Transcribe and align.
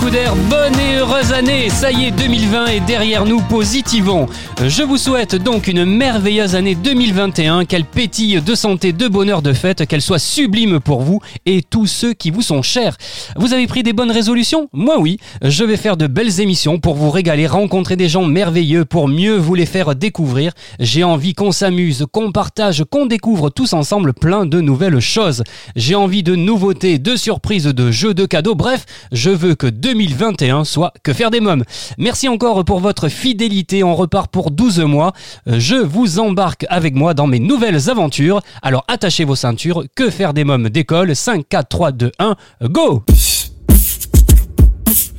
coup 0.00 0.10
d'air, 0.10 0.34
bonne 0.48 0.78
et 0.78 0.98
heureuse 0.98 1.32
année. 1.32 1.70
Ça 1.70 1.90
y 1.90 2.04
est, 2.04 2.10
2020 2.12 2.66
est 2.66 2.80
derrière 2.80 3.24
nous, 3.24 3.40
positivons 3.40 4.26
Je 4.64 4.84
vous 4.84 4.96
souhaite 4.96 5.34
donc 5.34 5.66
une 5.66 5.84
merveilleuse 5.84 6.54
année 6.54 6.76
2021, 6.76 7.64
qu'elle 7.64 7.84
pétille 7.84 8.40
de 8.40 8.54
santé, 8.54 8.92
de 8.92 9.08
bonheur, 9.08 9.42
de 9.42 9.52
fête, 9.52 9.86
qu'elle 9.86 10.02
soit 10.02 10.20
sublime 10.20 10.78
pour 10.78 11.02
vous 11.02 11.20
et 11.46 11.62
tous 11.62 11.86
ceux 11.86 12.12
qui 12.12 12.30
vous 12.30 12.42
sont 12.42 12.62
chers. 12.62 12.96
Vous 13.36 13.54
avez 13.54 13.66
pris 13.66 13.82
des 13.82 13.92
bonnes 13.92 14.10
résolutions? 14.12 14.68
Moi 14.72 15.00
oui, 15.00 15.18
je 15.42 15.64
vais 15.64 15.76
faire 15.76 15.96
de 15.96 16.06
belles 16.06 16.40
émissions 16.40 16.78
pour 16.78 16.94
vous 16.94 17.10
régaler, 17.10 17.48
rencontrer 17.48 17.96
des 17.96 18.08
gens 18.08 18.24
merveilleux, 18.24 18.84
pour 18.84 19.08
mieux 19.08 19.36
vous 19.36 19.56
les 19.56 19.66
faire 19.66 19.96
découvrir. 19.96 20.52
J'ai 20.78 21.02
envie 21.02 21.34
qu'on 21.34 21.52
s'amuse, 21.52 22.06
qu'on 22.12 22.30
partage, 22.30 22.84
qu'on 22.88 23.06
découvre 23.06 23.50
tous 23.50 23.72
ensemble 23.72 24.12
plein 24.12 24.46
de 24.46 24.60
nouvelles 24.60 25.00
choses. 25.00 25.42
J'ai 25.74 25.96
envie 25.96 26.22
de 26.22 26.36
nouveautés, 26.36 27.00
de 27.00 27.16
surprises, 27.16 27.64
de 27.64 27.90
jeux, 27.90 28.14
de 28.14 28.26
cadeaux, 28.26 28.54
bref, 28.54 28.86
je 29.10 29.30
veux 29.30 29.55
que 29.56 29.66
2021 29.66 30.64
soit 30.64 30.92
que 31.02 31.12
faire 31.12 31.30
des 31.30 31.40
mômes. 31.40 31.64
Merci 31.98 32.28
encore 32.28 32.64
pour 32.64 32.80
votre 32.80 33.08
fidélité. 33.08 33.82
On 33.82 33.96
repart 33.96 34.30
pour 34.30 34.50
12 34.50 34.80
mois. 34.80 35.12
Je 35.46 35.76
vous 35.76 36.18
embarque 36.18 36.66
avec 36.68 36.94
moi 36.94 37.14
dans 37.14 37.26
mes 37.26 37.40
nouvelles 37.40 37.90
aventures. 37.90 38.40
Alors 38.62 38.84
attachez 38.88 39.24
vos 39.24 39.36
ceintures. 39.36 39.84
Que 39.94 40.10
faire 40.10 40.34
des 40.34 40.44
mômes 40.44 40.68
d'école? 40.68 41.16
5, 41.16 41.48
4, 41.48 41.68
3, 41.68 41.92
2, 41.92 42.12
1, 42.18 42.36
go! 42.64 43.02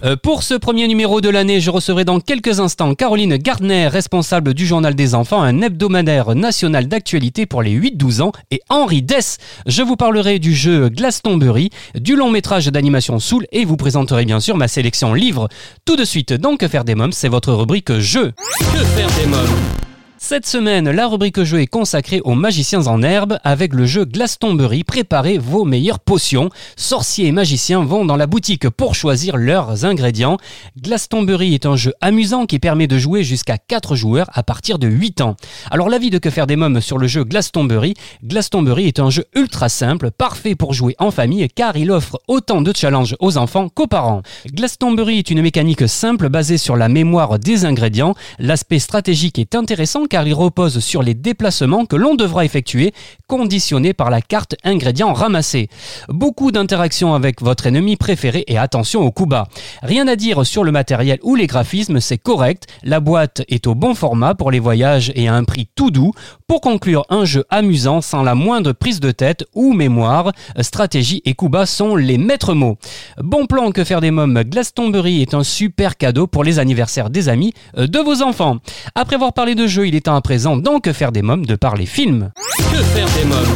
Euh, 0.03 0.15
pour 0.15 0.43
ce 0.43 0.53
premier 0.53 0.87
numéro 0.87 1.21
de 1.21 1.29
l'année, 1.29 1.59
je 1.59 1.69
recevrai 1.69 2.05
dans 2.05 2.19
quelques 2.19 2.59
instants 2.59 2.93
Caroline 2.95 3.37
Gardner, 3.37 3.87
responsable 3.87 4.53
du 4.53 4.65
Journal 4.65 4.95
des 4.95 5.15
Enfants, 5.15 5.41
un 5.41 5.61
hebdomadaire 5.61 6.35
national 6.35 6.87
d'actualité 6.87 7.45
pour 7.45 7.61
les 7.61 7.71
8-12 7.71 8.21
ans, 8.21 8.31
et 8.51 8.61
Henri 8.69 9.01
Dess. 9.01 9.37
Je 9.65 9.81
vous 9.81 9.95
parlerai 9.95 10.39
du 10.39 10.53
jeu 10.53 10.89
Glastonbury, 10.89 11.69
du 11.95 12.15
long 12.15 12.29
métrage 12.29 12.67
d'animation 12.67 13.19
Soul, 13.19 13.47
et 13.51 13.65
vous 13.65 13.77
présenterai 13.77 14.25
bien 14.25 14.39
sûr 14.39 14.57
ma 14.57 14.67
sélection 14.67 15.13
livre. 15.13 15.49
Tout 15.85 15.95
de 15.95 16.05
suite, 16.05 16.33
donc 16.33 16.59
Que 16.59 16.67
faire 16.67 16.83
des 16.83 16.95
mômes, 16.95 17.11
c'est 17.11 17.29
votre 17.29 17.53
rubrique 17.53 17.99
jeu. 17.99 18.33
Que 18.59 18.83
faire 18.83 19.09
des 19.19 19.27
mômes? 19.27 19.86
Cette 20.19 20.45
semaine, 20.45 20.89
la 20.89 21.07
rubrique 21.07 21.43
jeu 21.43 21.61
est 21.61 21.67
consacrée 21.67 22.21
aux 22.21 22.33
magiciens 22.33 22.87
en 22.87 23.03
herbe 23.03 23.37
avec 23.43 23.73
le 23.73 23.85
jeu 23.85 24.03
Glastonbury. 24.03 24.83
Préparez 24.83 25.37
vos 25.37 25.63
meilleures 25.63 25.99
potions. 25.99 26.49
Sorciers 26.75 27.27
et 27.27 27.31
magiciens 27.31 27.83
vont 27.83 28.03
dans 28.03 28.15
la 28.15 28.27
boutique 28.27 28.69
pour 28.69 28.95
choisir 28.95 29.37
leurs 29.37 29.85
ingrédients. 29.85 30.37
Glastonbury 30.81 31.53
est 31.53 31.65
un 31.65 31.75
jeu 31.75 31.93
amusant 32.01 32.45
qui 32.45 32.59
permet 32.59 32.87
de 32.87 32.97
jouer 32.97 33.23
jusqu'à 33.23 33.57
4 33.57 33.95
joueurs 33.95 34.29
à 34.33 34.43
partir 34.43 34.79
de 34.79 34.87
8 34.87 35.21
ans. 35.21 35.35
Alors 35.69 35.89
l'avis 35.89 36.09
de 36.09 36.17
que 36.17 36.29
faire 36.29 36.47
des 36.47 36.55
mômes 36.55 36.81
sur 36.81 36.97
le 36.97 37.07
jeu 37.07 37.23
Glastonbury? 37.23 37.93
Glastonbury 38.23 38.87
est 38.87 38.99
un 38.99 39.09
jeu 39.09 39.25
ultra 39.35 39.69
simple, 39.69 40.11
parfait 40.11 40.55
pour 40.55 40.73
jouer 40.73 40.95
en 40.99 41.11
famille 41.11 41.47
car 41.53 41.77
il 41.77 41.91
offre 41.91 42.19
autant 42.27 42.61
de 42.61 42.75
challenges 42.75 43.15
aux 43.19 43.37
enfants 43.37 43.69
qu'aux 43.69 43.87
parents. 43.87 44.23
Glastonbury 44.47 45.19
est 45.19 45.29
une 45.29 45.41
mécanique 45.41 45.87
simple 45.87 46.29
basée 46.29 46.57
sur 46.57 46.75
la 46.75 46.89
mémoire 46.89 47.39
des 47.39 47.65
ingrédients. 47.65 48.15
L'aspect 48.39 48.79
stratégique 48.79 49.39
est 49.39 49.55
intéressant 49.55 50.05
car 50.07 50.16
il 50.25 50.33
repose 50.33 50.79
sur 50.79 51.03
les 51.03 51.13
déplacements 51.13 51.85
que 51.85 51.95
l'on 51.95 52.15
devra 52.15 52.45
effectuer, 52.45 52.93
conditionnés 53.27 53.93
par 53.93 54.09
la 54.09 54.21
carte 54.21 54.55
ingrédients 54.63 55.13
ramassés. 55.13 55.69
Beaucoup 56.07 56.51
d'interactions 56.51 57.13
avec 57.13 57.41
votre 57.41 57.67
ennemi 57.67 57.97
préféré 57.97 58.45
et 58.47 58.57
attention 58.57 59.01
au 59.01 59.11
coup 59.11 59.25
bas. 59.25 59.47
Rien 59.83 60.07
à 60.07 60.15
dire 60.15 60.45
sur 60.45 60.63
le 60.63 60.71
matériel 60.71 61.19
ou 61.23 61.35
les 61.35 61.47
graphismes, 61.47 61.99
c'est 61.99 62.17
correct. 62.17 62.67
La 62.83 62.99
boîte 62.99 63.43
est 63.49 63.67
au 63.67 63.75
bon 63.75 63.93
format 63.93 64.33
pour 64.33 64.49
les 64.51 64.59
voyages 64.59 65.11
et 65.15 65.27
à 65.27 65.35
un 65.35 65.43
prix 65.43 65.67
tout 65.75 65.91
doux. 65.91 66.13
Pour 66.47 66.61
conclure, 66.61 67.05
un 67.09 67.25
jeu 67.25 67.43
amusant 67.49 68.01
sans 68.01 68.23
la 68.23 68.35
moindre 68.35 68.71
prise 68.71 68.99
de 68.99 69.11
tête 69.11 69.45
ou 69.53 69.73
mémoire, 69.73 70.31
stratégie 70.61 71.21
et 71.25 71.33
coup 71.33 71.49
bas 71.49 71.65
sont 71.65 71.95
les 71.95 72.17
maîtres 72.17 72.53
mots. 72.53 72.77
Bon 73.17 73.45
plan 73.45 73.71
que 73.71 73.83
faire 73.83 74.01
des 74.01 74.11
mômes, 74.11 74.43
Glastonbury 74.43 75.21
est 75.21 75.33
un 75.33 75.43
super 75.43 75.97
cadeau 75.97 76.27
pour 76.27 76.43
les 76.43 76.59
anniversaires 76.59 77.09
des 77.09 77.29
amis 77.29 77.53
euh, 77.77 77.87
de 77.87 77.99
vos 77.99 78.21
enfants. 78.21 78.57
Après 78.95 79.15
avoir 79.15 79.33
parlé 79.33 79.55
de 79.55 79.67
jeu, 79.67 79.87
il 79.87 79.95
est 79.95 79.96
temps 80.01 80.15
à 80.15 80.21
présent 80.21 80.57
donc 80.57 80.91
faire 80.91 81.11
des 81.11 81.21
mômes 81.21 81.45
de 81.45 81.55
par 81.55 81.75
les 81.75 81.85
films. 81.85 82.31
Que 82.57 82.83
faire 82.83 83.07
des 83.17 83.25
mômes 83.25 83.55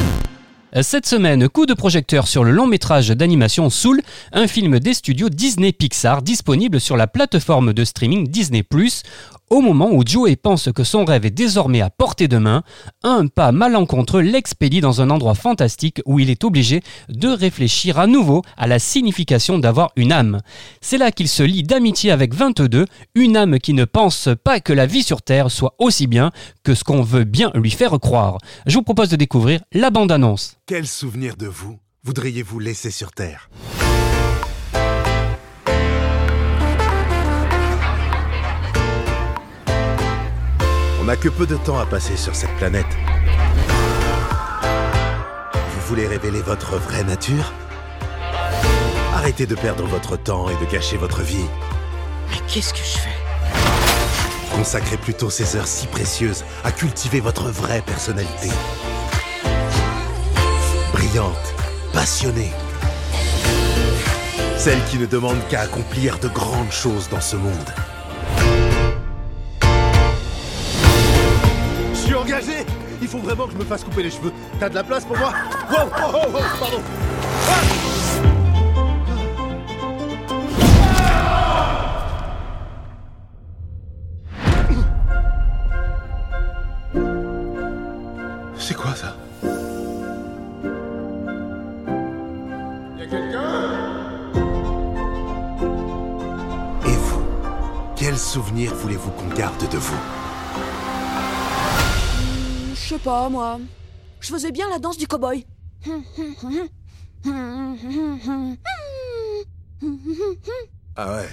cette 0.81 1.05
semaine, 1.05 1.49
coup 1.49 1.65
de 1.65 1.73
projecteur 1.73 2.29
sur 2.29 2.45
le 2.45 2.51
long 2.51 2.65
métrage 2.65 3.09
d'animation 3.09 3.69
Soul, 3.69 4.01
un 4.31 4.47
film 4.47 4.79
des 4.79 4.93
studios 4.93 5.27
Disney 5.27 5.73
Pixar 5.73 6.21
disponible 6.21 6.79
sur 6.79 6.95
la 6.95 7.07
plateforme 7.07 7.73
de 7.73 7.83
streaming 7.83 8.29
Disney⁇ 8.29 8.63
au 9.51 9.59
moment 9.59 9.89
où 9.91 10.01
Joey 10.05 10.37
pense 10.37 10.69
que 10.73 10.85
son 10.85 11.03
rêve 11.03 11.25
est 11.25 11.29
désormais 11.29 11.81
à 11.81 11.89
portée 11.89 12.29
de 12.29 12.37
main, 12.37 12.63
un 13.03 13.27
pas 13.27 13.51
malencontreux 13.51 14.21
l'expédie 14.21 14.79
dans 14.79 15.01
un 15.01 15.09
endroit 15.09 15.35
fantastique 15.35 16.01
où 16.05 16.19
il 16.19 16.29
est 16.29 16.45
obligé 16.45 16.81
de 17.09 17.27
réfléchir 17.27 17.99
à 17.99 18.07
nouveau 18.07 18.43
à 18.55 18.65
la 18.65 18.79
signification 18.79 19.59
d'avoir 19.59 19.91
une 19.97 20.13
âme. 20.13 20.39
C'est 20.79 20.97
là 20.97 21.11
qu'il 21.11 21.27
se 21.27 21.43
lie 21.43 21.63
d'amitié 21.63 22.11
avec 22.11 22.33
22, 22.33 22.85
une 23.15 23.35
âme 23.35 23.59
qui 23.59 23.73
ne 23.73 23.83
pense 23.83 24.29
pas 24.41 24.61
que 24.61 24.71
la 24.71 24.85
vie 24.85 25.03
sur 25.03 25.21
Terre 25.21 25.51
soit 25.51 25.75
aussi 25.79 26.07
bien 26.07 26.31
que 26.63 26.73
ce 26.73 26.85
qu'on 26.85 27.01
veut 27.01 27.25
bien 27.25 27.51
lui 27.53 27.71
faire 27.71 27.99
croire. 27.99 28.37
Je 28.65 28.75
vous 28.75 28.83
propose 28.83 29.09
de 29.09 29.17
découvrir 29.17 29.59
la 29.73 29.89
bande-annonce. 29.89 30.55
Quel 30.65 30.87
souvenir 30.87 31.35
de 31.35 31.47
vous 31.47 31.77
voudriez-vous 32.03 32.59
laisser 32.59 32.89
sur 32.89 33.11
Terre? 33.11 33.49
On 41.01 41.05
n'a 41.05 41.15
que 41.15 41.29
peu 41.29 41.47
de 41.47 41.55
temps 41.55 41.79
à 41.79 41.87
passer 41.87 42.15
sur 42.15 42.35
cette 42.35 42.55
planète. 42.57 42.85
Vous 45.51 45.81
voulez 45.87 46.05
révéler 46.05 46.43
votre 46.43 46.77
vraie 46.77 47.03
nature? 47.03 47.51
Arrêtez 49.15 49.47
de 49.47 49.55
perdre 49.55 49.87
votre 49.87 50.15
temps 50.15 50.47
et 50.49 50.55
de 50.63 50.71
gâcher 50.71 50.97
votre 50.97 51.21
vie. 51.21 51.47
Mais 52.29 52.37
qu'est-ce 52.47 52.71
que 52.71 52.83
je 52.83 52.99
fais? 52.99 54.55
Consacrez 54.55 54.97
plutôt 54.97 55.31
ces 55.31 55.55
heures 55.55 55.65
si 55.65 55.87
précieuses 55.87 56.43
à 56.63 56.71
cultiver 56.71 57.19
votre 57.19 57.49
vraie 57.49 57.81
personnalité. 57.81 58.49
Brillante, 60.93 61.55
passionnée. 61.93 62.51
Celle 64.55 64.83
qui 64.85 64.99
ne 64.99 65.07
demande 65.07 65.39
qu'à 65.49 65.61
accomplir 65.61 66.19
de 66.19 66.27
grandes 66.27 66.71
choses 66.71 67.09
dans 67.09 67.21
ce 67.21 67.37
monde. 67.37 67.73
Faut 73.11 73.17
vraiment 73.19 73.45
que 73.45 73.51
je 73.51 73.57
me 73.57 73.65
fasse 73.65 73.83
couper 73.83 74.03
les 74.03 74.09
cheveux. 74.09 74.31
T'as 74.59 74.69
de 74.69 74.75
la 74.75 74.83
place 74.83 75.03
pour 75.03 75.17
moi 75.17 75.33
Wow, 75.69 75.77
oh, 75.81 76.11
oh, 76.13 76.17
oh, 76.33 76.39
pardon. 76.59 76.81
C'est 88.57 88.75
quoi 88.75 88.95
ça 88.95 89.17
Y'a 92.97 93.05
quelqu'un? 93.07 93.71
Et 96.85 96.95
vous 96.95 97.21
Quel 97.97 98.17
souvenir 98.17 98.73
voulez-vous 98.75 99.11
qu'on 99.11 99.27
garde? 99.35 99.50
Sais 102.91 102.99
pas, 102.99 103.29
moi. 103.29 103.57
Je 104.19 104.27
faisais 104.27 104.51
bien 104.51 104.69
la 104.69 104.77
danse 104.77 104.97
du 104.97 105.07
cow-boy. 105.07 105.45
Ah 110.97 111.13
ouais. 111.13 111.29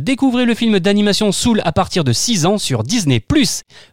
Découvrez 0.00 0.44
le 0.44 0.54
film 0.54 0.80
d'animation 0.80 1.30
Soul 1.30 1.62
à 1.64 1.70
partir 1.70 2.02
de 2.02 2.12
6 2.12 2.46
ans 2.46 2.58
sur 2.58 2.82
Disney+. 2.82 3.24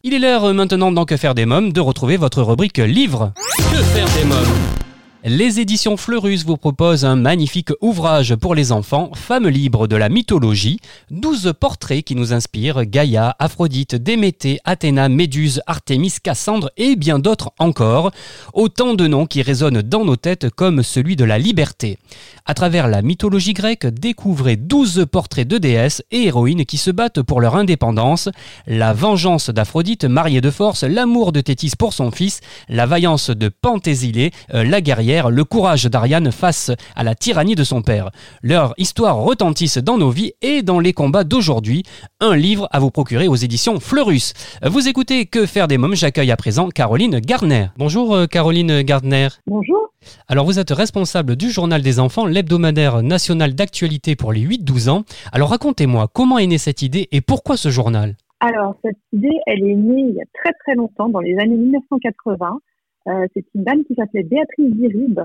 Il 0.04 0.16
est 0.16 0.20
l'heure 0.20 0.52
maintenant 0.52 0.92
dans 0.92 1.06
Que 1.06 1.16
faire 1.16 1.36
des 1.36 1.46
mômes 1.46 1.74
de 1.74 1.80
retrouver 1.80 2.18
votre 2.18 2.42
rubrique 2.42 2.80
livre. 2.80 3.34
Que 3.58 3.84
faire 3.84 4.08
des 4.18 4.26
mômes? 4.26 4.89
Les 5.26 5.60
éditions 5.60 5.98
Fleurus 5.98 6.46
vous 6.46 6.56
proposent 6.56 7.04
un 7.04 7.18
magnifique 7.18 7.72
ouvrage 7.82 8.36
pour 8.36 8.56
les 8.56 8.72
enfants, 8.72 9.12
Femmes 9.14 9.50
libres 9.50 9.86
de 9.86 9.98
la 9.98 10.08
mythologie, 10.08 10.80
12 11.12 11.54
portraits 11.60 12.06
qui 12.06 12.16
nous 12.16 12.32
inspirent 12.32 12.86
Gaïa, 12.86 13.36
Aphrodite, 13.38 13.96
Déméter, 13.96 14.60
Athéna, 14.64 15.10
Méduse, 15.10 15.62
Artémis, 15.68 16.14
Cassandre 16.24 16.72
et 16.78 16.96
bien 16.96 17.20
d'autres 17.20 17.52
encore. 17.60 18.12
Autant 18.54 18.94
de 18.94 19.08
noms 19.08 19.26
qui 19.26 19.42
résonnent 19.42 19.82
dans 19.82 20.06
nos 20.06 20.16
têtes 20.16 20.50
comme 20.52 20.84
celui 20.84 21.18
de 21.18 21.26
la 21.26 21.38
liberté. 21.38 21.98
À 22.46 22.54
travers 22.54 22.88
la 22.88 23.02
mythologie 23.02 23.54
grecque, 23.54 23.88
découvrez 23.88 24.56
12 24.56 25.06
portraits 25.12 25.48
de 25.48 25.58
déesses 25.58 26.02
et 26.12 26.28
héroïnes 26.28 26.66
qui 26.66 26.78
se 26.78 26.92
battent 26.92 27.22
pour 27.22 27.42
leur 27.42 27.58
indépendance, 27.58 28.30
la 28.68 28.94
vengeance 28.94 29.50
d'Aphrodite 29.50 30.06
mariée 30.06 30.42
de 30.42 30.50
force, 30.50 30.84
l'amour 30.84 31.34
de 31.34 31.42
Thétis 31.42 31.74
pour 31.78 31.92
son 31.92 32.10
fils, 32.10 32.40
la 32.70 32.86
vaillance 32.86 33.30
de 33.30 33.50
Panthésile, 33.50 34.32
euh, 34.54 34.64
la 34.64 34.80
guerrière 34.80 35.09
le 35.10 35.44
courage 35.44 35.86
d'Ariane 35.86 36.32
face 36.32 36.72
à 36.96 37.04
la 37.04 37.16
tyrannie 37.16 37.56
de 37.56 37.64
son 37.64 37.82
père. 37.82 38.12
Leur 38.44 38.76
histoire 38.78 39.18
retentisse 39.18 39.80
dans 39.80 39.98
nos 39.98 40.12
vies 40.12 40.34
et 40.44 40.62
dans 40.62 40.80
les 40.80 40.94
combats 40.94 41.24
d'aujourd'hui. 41.24 41.84
Un 42.20 42.36
livre 42.36 42.68
à 42.72 42.80
vous 42.80 42.92
procurer 42.92 43.28
aux 43.28 43.36
éditions 43.36 43.80
Fleurus. 43.80 44.34
Vous 44.64 44.88
écoutez 44.88 45.26
Que 45.26 45.48
faire 45.48 45.68
des 45.68 45.80
mômes? 45.80 45.96
J'accueille 45.96 46.30
à 46.30 46.38
présent 46.38 46.70
Caroline 46.70 47.20
Gardner. 47.20 47.68
Bonjour 47.78 48.14
euh, 48.14 48.28
Caroline 48.28 48.84
Gardner. 48.84 49.30
Bonjour. 49.48 49.80
Alors 50.28 50.46
vous 50.46 50.60
êtes 50.60 50.72
responsable 50.72 51.36
du 51.36 51.50
journal 51.50 51.82
des 51.82 52.00
enfants, 52.00 52.28
l'hebdomadaire 52.28 53.02
national 53.02 53.56
d'actualité 53.56 54.16
pour 54.16 54.32
les 54.32 54.46
8-12 54.46 54.90
ans. 54.90 55.04
Alors 55.32 55.50
racontez-moi, 55.50 56.08
comment 56.14 56.38
est 56.38 56.48
née 56.48 56.60
cette 56.60 56.84
idée 56.84 57.08
et 57.12 57.22
pourquoi 57.22 57.58
ce 57.58 57.70
journal? 57.70 58.16
Alors 58.42 58.76
cette 58.86 58.98
idée, 59.12 59.38
elle 59.48 59.68
est 59.68 59.76
née 59.76 60.06
il 60.10 60.16
y 60.16 60.22
a 60.22 60.26
très 60.42 60.54
très 60.64 60.76
longtemps, 60.76 61.10
dans 61.10 61.20
les 61.20 61.38
années 61.40 61.58
1980. 61.58 62.60
Euh, 63.08 63.28
c'est 63.34 63.46
une 63.56 63.64
dame 63.64 63.84
qui 63.86 63.96
s'appelait 63.96 64.24
Béatrice 64.24 64.72
Dirib, 64.72 65.20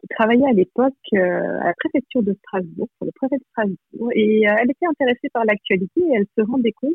qui 0.00 0.08
travaillait 0.08 0.48
à 0.48 0.52
l'époque 0.52 0.94
euh, 1.14 1.60
à 1.60 1.66
la 1.66 1.74
préfecture 1.74 2.22
de 2.22 2.34
Strasbourg, 2.34 2.88
pour 2.98 3.06
le 3.06 3.12
préfet 3.12 3.36
de 3.36 3.44
Strasbourg, 3.50 4.10
et 4.14 4.48
euh, 4.48 4.54
elle 4.58 4.70
était 4.70 4.86
intéressée 4.86 5.28
par 5.32 5.44
l'actualité 5.44 6.00
et 6.00 6.14
elle 6.16 6.26
se 6.36 6.42
rendait 6.42 6.72
compte 6.72 6.94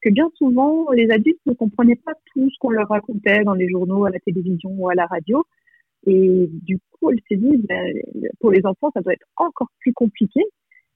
que 0.00 0.10
bien 0.10 0.28
souvent, 0.36 0.90
les 0.92 1.10
adultes 1.10 1.40
ne 1.46 1.54
comprenaient 1.54 1.96
pas 1.96 2.12
tout 2.32 2.50
ce 2.50 2.56
qu'on 2.60 2.70
leur 2.70 2.88
racontait 2.88 3.42
dans 3.44 3.54
les 3.54 3.68
journaux, 3.68 4.04
à 4.04 4.10
la 4.10 4.20
télévision 4.20 4.70
ou 4.76 4.88
à 4.88 4.94
la 4.94 5.06
radio. 5.06 5.44
Et 6.06 6.46
du 6.50 6.78
coup, 6.92 7.10
elle 7.10 7.20
s'est 7.26 7.36
dit, 7.36 7.56
ben, 7.66 7.90
pour 8.38 8.50
les 8.50 8.60
enfants, 8.66 8.90
ça 8.92 9.00
doit 9.00 9.14
être 9.14 9.26
encore 9.36 9.70
plus 9.80 9.94
compliqué. 9.94 10.42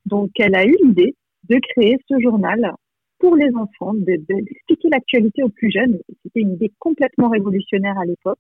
Donc, 0.05 0.31
elle 0.39 0.55
a 0.55 0.67
eu 0.67 0.77
l'idée 0.83 1.15
de 1.49 1.59
créer 1.71 1.97
ce 2.07 2.21
journal 2.21 2.75
pour 3.19 3.35
les 3.35 3.51
enfants, 3.55 3.95
d'expliquer 3.95 4.89
l'actualité 4.91 5.43
aux 5.43 5.49
plus 5.49 5.71
jeunes. 5.71 5.99
C'était 6.23 6.41
une 6.41 6.53
idée 6.53 6.73
complètement 6.79 7.31
révolutionnaire 7.31 7.99
à 7.99 8.05
l'époque. 8.05 8.39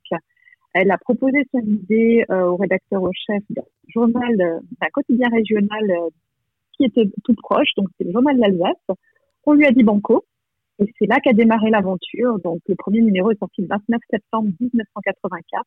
Elle 0.80 0.92
a 0.92 0.98
proposé 0.98 1.44
son 1.50 1.58
idée 1.58 2.24
euh, 2.30 2.44
au 2.44 2.56
rédacteur 2.56 3.02
au 3.02 3.10
chef 3.12 3.42
d'un 3.50 3.62
journal, 3.88 4.40
euh, 4.40 4.60
d'un 4.80 4.86
quotidien 4.92 5.28
régional 5.28 5.90
euh, 5.90 6.08
qui 6.76 6.84
était 6.84 7.10
tout 7.24 7.34
proche, 7.34 7.74
donc 7.76 7.88
c'est 7.98 8.04
le 8.04 8.12
journal 8.12 8.36
de 8.36 8.40
l'Alsace. 8.40 8.96
On 9.44 9.54
lui 9.54 9.66
a 9.66 9.72
dit 9.72 9.82
banco, 9.82 10.24
et 10.78 10.84
c'est 10.96 11.06
là 11.06 11.18
qu'a 11.18 11.32
démarré 11.32 11.70
l'aventure. 11.70 12.38
Donc 12.44 12.60
le 12.68 12.76
premier 12.76 13.00
numéro 13.00 13.32
est 13.32 13.38
sorti 13.40 13.62
le 13.62 13.66
29 13.66 14.00
septembre 14.08 14.50
1984, 14.60 15.64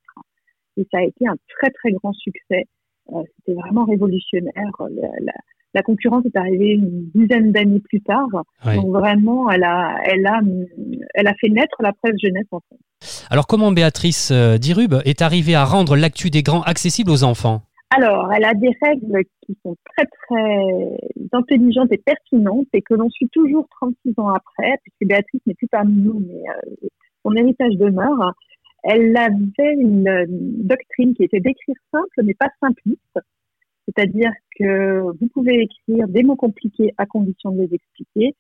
et 0.77 0.87
ça 0.89 0.99
a 0.99 1.03
été 1.03 1.27
un 1.27 1.35
très 1.49 1.71
très 1.71 1.91
grand 1.91 2.13
succès. 2.13 2.67
C'était 3.35 3.59
vraiment 3.59 3.83
révolutionnaire. 3.83 4.71
La 5.73 5.81
concurrence 5.81 6.25
est 6.25 6.37
arrivée 6.37 6.73
une 6.73 7.09
dizaine 7.15 7.51
d'années 7.51 7.79
plus 7.79 8.01
tard. 8.01 8.27
Donc 8.65 8.91
vraiment, 8.91 9.49
elle 9.49 9.63
a, 9.63 9.95
elle, 10.05 10.25
a, 10.25 10.39
elle 11.13 11.27
a 11.27 11.33
fait 11.35 11.49
naître 11.49 11.77
la 11.81 11.93
presse 11.93 12.15
jeunesse 12.21 12.47
en 12.51 12.59
France. 12.59 12.79
Alors 13.29 13.47
comment 13.47 13.71
Béatrice 13.71 14.31
euh, 14.31 14.57
Dirub 14.57 14.95
est 15.05 15.21
arrivée 15.21 15.55
à 15.55 15.65
rendre 15.65 15.95
l'actu 15.95 16.29
des 16.29 16.43
grands 16.43 16.61
accessible 16.61 17.11
aux 17.11 17.23
enfants? 17.23 17.61
Alors, 17.93 18.31
elle 18.31 18.45
a 18.45 18.53
des 18.53 18.71
règles 18.81 19.23
qui 19.45 19.57
sont 19.63 19.75
très, 19.85 20.05
très 20.05 21.27
intelligentes 21.33 21.91
et 21.91 21.97
pertinentes 21.97 22.67
et 22.71 22.81
que 22.81 22.93
l'on 22.93 23.09
suit 23.09 23.27
toujours 23.33 23.67
36 23.81 24.13
ans 24.17 24.29
après, 24.29 24.77
puisque 24.83 25.09
Béatrice 25.09 25.41
n'est 25.45 25.55
plus 25.55 25.67
parmi 25.67 25.95
nous, 25.95 26.23
mais 26.25 26.41
euh, 26.49 26.87
son 27.25 27.35
héritage 27.35 27.73
demeure. 27.75 28.33
Elle 28.83 29.15
avait 29.17 29.73
une, 29.73 30.07
une 30.07 30.67
doctrine 30.67 31.13
qui 31.15 31.23
était 31.23 31.41
d'écrire 31.41 31.75
simple, 31.91 32.21
mais 32.23 32.33
pas 32.33 32.49
simpliste. 32.61 33.19
C'est-à-dire 33.95 34.31
que 34.57 34.99
vous 35.01 35.27
pouvez 35.33 35.61
écrire 35.61 36.07
des 36.07 36.23
mots 36.23 36.35
compliqués 36.35 36.93
à 36.97 37.05
condition 37.05 37.51
de 37.51 37.61
les 37.61 37.73
expliquer, 37.73 38.35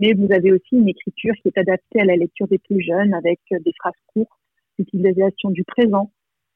mais 0.00 0.12
vous 0.14 0.32
avez 0.32 0.52
aussi 0.52 0.76
une 0.76 0.88
écriture 0.88 1.34
qui 1.42 1.48
est 1.48 1.58
adaptée 1.58 2.00
à 2.00 2.04
la 2.04 2.16
lecture 2.16 2.48
des 2.48 2.58
plus 2.58 2.80
jeunes 2.80 3.14
avec 3.14 3.40
des 3.50 3.72
phrases 3.78 3.92
courtes, 4.12 4.30
l'utilisation 4.78 5.50
du 5.50 5.64
présent. 5.64 6.10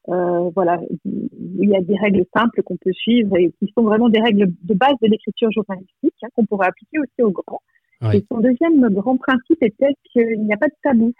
Euh, 0.07 0.49
voilà, 0.55 0.79
il 1.05 1.69
y 1.69 1.75
a 1.75 1.81
des 1.81 1.97
règles 1.97 2.25
simples 2.35 2.63
qu'on 2.63 2.77
peut 2.77 2.93
suivre 2.93 3.37
et 3.37 3.51
qui 3.59 3.71
sont 3.77 3.83
vraiment 3.83 4.09
des 4.09 4.21
règles 4.21 4.47
de 4.63 4.73
base 4.73 4.95
de 5.01 5.07
l'écriture 5.07 5.51
journalistique 5.51 6.13
hein, 6.23 6.27
qu'on 6.35 6.45
pourrait 6.45 6.67
appliquer 6.67 6.99
aussi 6.99 7.21
aux 7.21 7.31
grands. 7.31 7.61
Et 8.13 8.25
son 8.31 8.39
deuxième 8.39 8.87
grand 8.93 9.17
principe 9.17 9.61
était 9.61 9.93
qu'il 10.05 10.41
n'y 10.45 10.53
a 10.53 10.57
pas 10.57 10.69
de 10.69 10.73
tabou 10.81 11.13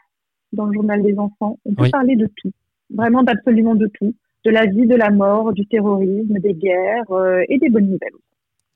dans 0.54 0.66
le 0.66 0.74
journal 0.74 1.04
des 1.04 1.18
enfants. 1.20 1.60
On 1.66 1.76
peut 1.76 1.90
parler 1.90 2.16
de 2.16 2.28
tout, 2.38 2.52
vraiment 2.90 3.22
d'absolument 3.22 3.76
de 3.76 3.88
tout 3.88 4.16
de 4.46 4.52
la 4.52 4.66
vie, 4.66 4.88
de 4.88 4.96
la 4.96 5.10
mort, 5.10 5.54
du 5.54 5.66
terrorisme, 5.68 6.40
des 6.40 6.54
guerres 6.54 7.12
euh, 7.12 7.44
et 7.50 7.58
des 7.58 7.70
bonnes 7.70 7.90
nouvelles. 7.90 8.20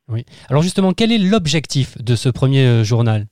Oui. 0.09 0.25
Alors 0.49 0.61
justement, 0.61 0.91
quel 0.91 1.11
est 1.11 1.17
l'objectif 1.17 1.97
de 2.01 2.15
ce 2.15 2.29
premier 2.29 2.65
euh, 2.65 2.83
journal? 2.83 3.25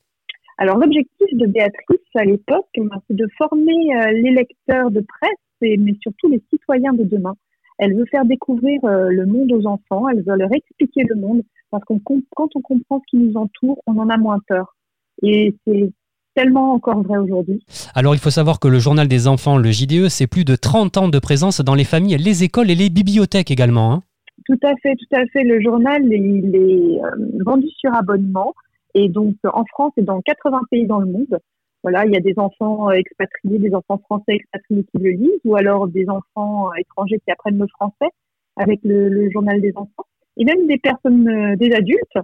Alors 0.58 0.78
l'objectif 0.78 1.28
de 1.32 1.46
Béatrice 1.46 1.98
à 2.14 2.24
l'époque, 2.24 2.68
eh 2.74 2.80
ben, 2.80 3.02
c'est 3.08 3.16
de 3.16 3.26
former 3.36 3.96
euh, 3.96 4.12
les 4.12 4.30
lecteurs 4.30 4.90
de 4.90 5.00
presse, 5.00 5.32
et, 5.60 5.76
mais 5.76 5.92
surtout 6.00 6.28
les 6.28 6.42
citoyens 6.50 6.92
de 6.92 7.04
demain. 7.04 7.34
Elle 7.78 7.94
veut 7.94 8.06
faire 8.10 8.24
découvrir 8.24 8.80
le 8.84 9.26
monde 9.26 9.50
aux 9.50 9.66
enfants, 9.66 10.08
elle 10.08 10.22
veut 10.22 10.36
leur 10.36 10.52
expliquer 10.52 11.02
le 11.02 11.16
monde, 11.16 11.42
parce 11.70 11.82
que 11.84 11.94
quand 12.04 12.48
on 12.54 12.60
comprend 12.60 13.00
ce 13.00 13.10
qui 13.10 13.16
nous 13.16 13.34
entoure, 13.34 13.82
on 13.86 13.98
en 13.98 14.08
a 14.08 14.18
moins 14.18 14.38
peur. 14.46 14.76
Et 15.22 15.56
c'est 15.66 15.90
tellement 16.34 16.72
encore 16.72 17.02
vrai 17.02 17.18
aujourd'hui. 17.18 17.64
Alors 17.94 18.14
il 18.14 18.20
faut 18.20 18.30
savoir 18.30 18.60
que 18.60 18.68
le 18.68 18.78
journal 18.78 19.08
des 19.08 19.28
enfants, 19.28 19.56
le 19.56 19.70
JDE, 19.70 20.08
c'est 20.08 20.26
plus 20.26 20.44
de 20.44 20.56
30 20.56 20.96
ans 20.96 21.08
de 21.08 21.18
présence 21.18 21.60
dans 21.60 21.74
les 21.74 21.84
familles, 21.84 22.16
les 22.16 22.44
écoles 22.44 22.70
et 22.70 22.74
les 22.74 22.90
bibliothèques 22.90 23.50
également. 23.50 23.92
Hein. 23.92 24.02
tout 24.46 24.58
à 24.62 24.74
fait, 24.82 24.94
tout 24.96 25.16
à 25.16 25.26
fait. 25.26 25.44
Le 25.44 25.60
journal, 25.60 26.02
il 26.04 26.54
est 26.54 27.02
euh, 27.02 27.10
vendu 27.44 27.68
sur 27.78 27.94
abonnement 27.94 28.54
et 28.94 29.08
donc 29.08 29.36
en 29.44 29.64
France 29.66 29.92
et 29.96 30.02
dans 30.02 30.20
80 30.20 30.60
pays 30.70 30.86
dans 30.86 31.00
le 31.00 31.06
monde. 31.06 31.38
Voilà, 31.82 32.06
il 32.06 32.12
y 32.12 32.16
a 32.16 32.20
des 32.20 32.38
enfants 32.38 32.90
euh, 32.90 32.92
expatriés, 32.92 33.58
des 33.58 33.74
enfants 33.74 33.98
français 33.98 34.34
expatriés 34.34 34.84
qui 34.84 35.02
le 35.02 35.10
lisent, 35.10 35.40
ou 35.44 35.56
alors 35.56 35.88
des 35.88 36.08
enfants 36.08 36.68
euh, 36.68 36.80
étrangers 36.80 37.20
qui 37.24 37.30
apprennent 37.32 37.58
le 37.58 37.66
français 37.68 38.10
avec 38.56 38.80
le, 38.84 39.08
le 39.08 39.30
journal 39.30 39.60
des 39.60 39.72
enfants, 39.74 40.04
et 40.36 40.44
même 40.44 40.66
des 40.66 40.78
personnes, 40.78 41.56
des 41.56 41.72
adultes 41.72 42.18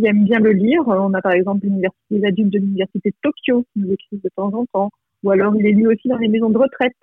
qui 0.00 0.06
aiment 0.06 0.24
bien 0.24 0.38
le 0.40 0.52
lire. 0.52 0.82
On 0.86 1.12
a 1.14 1.20
par 1.20 1.32
exemple 1.32 1.66
les 2.10 2.24
adultes 2.24 2.52
de 2.52 2.58
l'université 2.58 3.10
de 3.10 3.16
Tokyo 3.22 3.64
qui 3.72 3.80
nous 3.80 3.92
écrivent 3.92 4.22
de 4.22 4.30
temps 4.34 4.52
en 4.54 4.64
temps, 4.66 4.90
ou 5.22 5.30
alors 5.30 5.54
il 5.56 5.66
est 5.66 5.72
lu 5.72 5.86
aussi 5.88 6.08
dans 6.08 6.16
les 6.16 6.28
maisons 6.28 6.50
de 6.50 6.58
retraite 6.58 6.96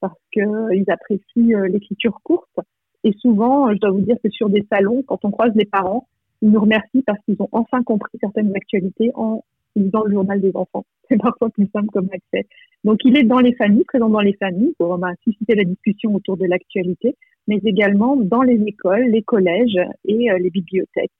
parce 0.00 0.18
qu'ils 0.32 0.44
euh, 0.44 0.84
apprécient 0.88 1.58
euh, 1.58 1.66
l'écriture 1.66 2.20
courte. 2.22 2.60
Et 3.02 3.12
souvent, 3.20 3.72
je 3.72 3.78
dois 3.78 3.90
vous 3.90 4.00
dire 4.00 4.16
que 4.22 4.30
sur 4.30 4.48
des 4.48 4.64
salons, 4.70 5.02
quand 5.02 5.24
on 5.24 5.30
croise 5.30 5.52
les 5.54 5.64
parents, 5.64 6.06
ils 6.42 6.50
nous 6.50 6.60
remercient 6.60 7.02
parce 7.06 7.18
qu'ils 7.24 7.36
ont 7.40 7.48
enfin 7.52 7.82
compris 7.82 8.18
certaines 8.20 8.54
actualités 8.54 9.10
en 9.14 9.42
lisant 9.76 10.04
le 10.04 10.12
journal 10.12 10.40
des 10.40 10.52
enfants. 10.54 10.84
C'est 11.08 11.20
parfois 11.20 11.50
plus 11.50 11.68
simple 11.72 11.88
comme 11.92 12.08
accès. 12.12 12.46
Donc, 12.84 13.00
il 13.04 13.16
est 13.16 13.24
dans 13.24 13.40
les 13.40 13.54
familles, 13.54 13.84
présent 13.84 14.08
dans 14.08 14.20
les 14.20 14.34
familles 14.34 14.74
pour 14.78 14.98
susciter 15.24 15.54
la 15.54 15.64
discussion 15.64 16.14
autour 16.14 16.36
de 16.36 16.46
l'actualité, 16.46 17.16
mais 17.48 17.58
également 17.64 18.16
dans 18.16 18.42
les 18.42 18.62
écoles, 18.66 19.06
les 19.10 19.22
collèges 19.22 19.78
et 20.04 20.30
euh, 20.30 20.38
les 20.38 20.50
bibliothèques 20.50 21.10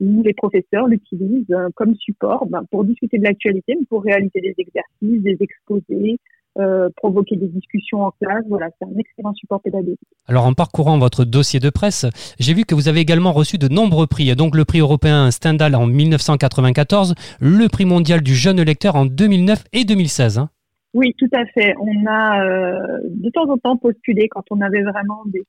où 0.00 0.22
les 0.22 0.34
professeurs 0.34 0.86
l'utilisent 0.86 1.50
euh, 1.50 1.68
comme 1.74 1.94
support 1.96 2.46
ben, 2.46 2.62
pour 2.70 2.84
discuter 2.84 3.18
de 3.18 3.24
l'actualité, 3.24 3.74
mais 3.78 3.86
pour 3.86 4.02
réaliser 4.02 4.40
des 4.40 4.54
exercices, 4.58 5.22
des 5.22 5.36
exposés, 5.40 6.18
euh, 6.56 6.88
provoquer 6.96 7.36
des 7.36 7.48
discussions 7.48 8.02
en 8.02 8.12
classe. 8.12 8.44
Voilà, 8.48 8.68
c'est 8.78 8.86
un 8.86 8.96
excellent 8.98 9.34
support 9.34 9.60
pédagogique. 9.60 9.98
Alors, 10.28 10.46
en 10.46 10.52
parcourant 10.52 10.98
votre 10.98 11.24
dossier 11.24 11.58
de 11.58 11.68
presse, 11.68 12.06
j'ai 12.38 12.54
vu 12.54 12.64
que 12.64 12.76
vous 12.76 12.88
avez 12.88 13.00
également 13.00 13.32
reçu 13.32 13.58
de 13.58 13.68
nombreux 13.68 14.06
prix. 14.06 14.34
Donc, 14.36 14.54
le 14.54 14.64
prix 14.64 14.78
européen 14.78 15.30
Stendhal 15.32 15.74
en 15.74 15.86
1994, 15.86 17.14
le 17.40 17.68
prix 17.68 17.84
mondial 17.86 18.20
du 18.20 18.34
jeune 18.34 18.62
lecteur 18.62 18.94
en 18.94 19.04
2009 19.04 19.64
et 19.72 19.84
2016. 19.84 20.38
Hein. 20.38 20.48
Oui, 20.94 21.12
tout 21.18 21.28
à 21.32 21.44
fait. 21.46 21.74
On 21.80 22.06
a 22.06 22.44
euh, 22.44 22.98
de 23.02 23.30
temps 23.30 23.50
en 23.50 23.58
temps 23.58 23.76
postulé 23.76 24.28
quand 24.28 24.44
on 24.50 24.60
avait 24.60 24.82
vraiment 24.82 25.22
des, 25.26 25.44